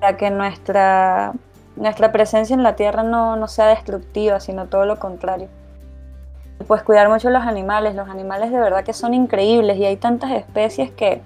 para 0.00 0.16
que 0.16 0.30
nuestra, 0.30 1.32
nuestra 1.76 2.12
presencia 2.12 2.52
en 2.52 2.62
la 2.62 2.76
Tierra 2.76 3.02
no, 3.02 3.36
no 3.36 3.48
sea 3.48 3.68
destructiva, 3.68 4.40
sino 4.40 4.66
todo 4.66 4.84
lo 4.84 4.98
contrario. 4.98 5.48
Pues 6.66 6.82
cuidar 6.82 7.08
mucho 7.08 7.30
los 7.30 7.42
animales, 7.42 7.94
los 7.94 8.08
animales 8.08 8.50
de 8.50 8.58
verdad 8.58 8.84
que 8.84 8.92
son 8.92 9.14
increíbles 9.14 9.78
y 9.78 9.86
hay 9.86 9.96
tantas 9.96 10.32
especies 10.32 10.90
que 10.90 11.22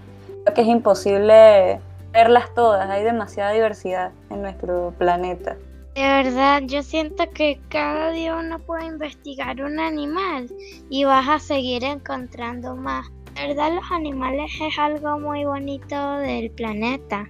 que 0.55 0.63
es 0.63 0.69
imposible 0.69 1.81
verlas 2.13 2.55
todas, 2.55 2.89
hay 2.89 3.05
demasiada 3.05 3.51
diversidad 3.53 4.13
en 4.31 4.43
nuestro 4.43 4.95
planeta. 4.99 5.57
De 5.97 6.03
verdad, 6.03 6.61
yo 6.67 6.83
siento 6.83 7.25
que 7.31 7.59
cada 7.71 8.11
día 8.11 8.37
uno 8.37 8.59
puede 8.59 8.85
investigar 8.85 9.63
un 9.63 9.81
animal 9.81 10.47
y 10.91 11.05
vas 11.05 11.27
a 11.27 11.39
seguir 11.39 11.85
encontrando 11.85 12.77
más. 12.77 13.07
De 13.35 13.47
verdad, 13.47 13.73
los 13.73 13.91
animales 13.91 14.53
es 14.61 14.79
algo 14.79 15.19
muy 15.19 15.47
bonito 15.47 16.19
del 16.19 16.51
planeta. 16.51 17.27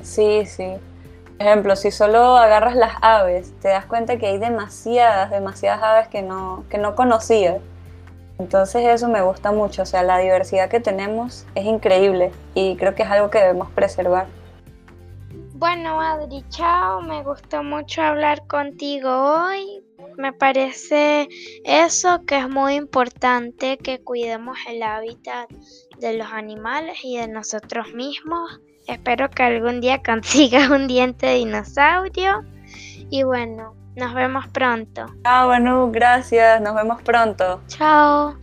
Sí, 0.00 0.46
sí. 0.46 0.76
Ejemplo, 1.38 1.76
si 1.76 1.90
solo 1.90 2.38
agarras 2.38 2.74
las 2.74 2.94
aves, 3.02 3.52
te 3.60 3.68
das 3.68 3.84
cuenta 3.84 4.16
que 4.16 4.28
hay 4.28 4.38
demasiadas, 4.38 5.30
demasiadas 5.30 5.82
aves 5.82 6.08
que 6.08 6.22
no, 6.22 6.64
que 6.70 6.78
no 6.78 6.94
conocías. 6.94 7.58
Entonces 8.38 8.82
eso 8.86 9.08
me 9.08 9.20
gusta 9.20 9.52
mucho, 9.52 9.82
o 9.82 9.86
sea, 9.86 10.02
la 10.02 10.16
diversidad 10.16 10.70
que 10.70 10.80
tenemos 10.80 11.44
es 11.54 11.66
increíble 11.66 12.32
y 12.54 12.76
creo 12.76 12.94
que 12.94 13.02
es 13.02 13.10
algo 13.10 13.28
que 13.28 13.40
debemos 13.40 13.70
preservar. 13.72 14.39
Bueno, 15.60 16.00
Adri, 16.00 16.42
chao, 16.48 17.02
me 17.02 17.22
gustó 17.22 17.62
mucho 17.62 18.00
hablar 18.00 18.46
contigo 18.46 19.10
hoy. 19.10 19.84
Me 20.16 20.32
parece 20.32 21.28
eso 21.64 22.24
que 22.24 22.38
es 22.38 22.48
muy 22.48 22.76
importante 22.76 23.76
que 23.76 24.02
cuidemos 24.02 24.56
el 24.66 24.82
hábitat 24.82 25.50
de 25.98 26.16
los 26.16 26.28
animales 26.32 27.00
y 27.04 27.18
de 27.18 27.28
nosotros 27.28 27.92
mismos. 27.92 28.58
Espero 28.86 29.28
que 29.28 29.42
algún 29.42 29.82
día 29.82 30.02
consigas 30.06 30.70
un 30.70 30.88
diente 30.88 31.26
de 31.26 31.34
dinosaurio. 31.34 32.42
Y 33.10 33.24
bueno, 33.24 33.74
nos 33.96 34.14
vemos 34.14 34.48
pronto. 34.48 35.04
Chao, 35.24 35.48
Manu, 35.48 35.92
gracias. 35.92 36.58
Nos 36.62 36.74
vemos 36.74 37.02
pronto. 37.02 37.60
Chao. 37.66 38.34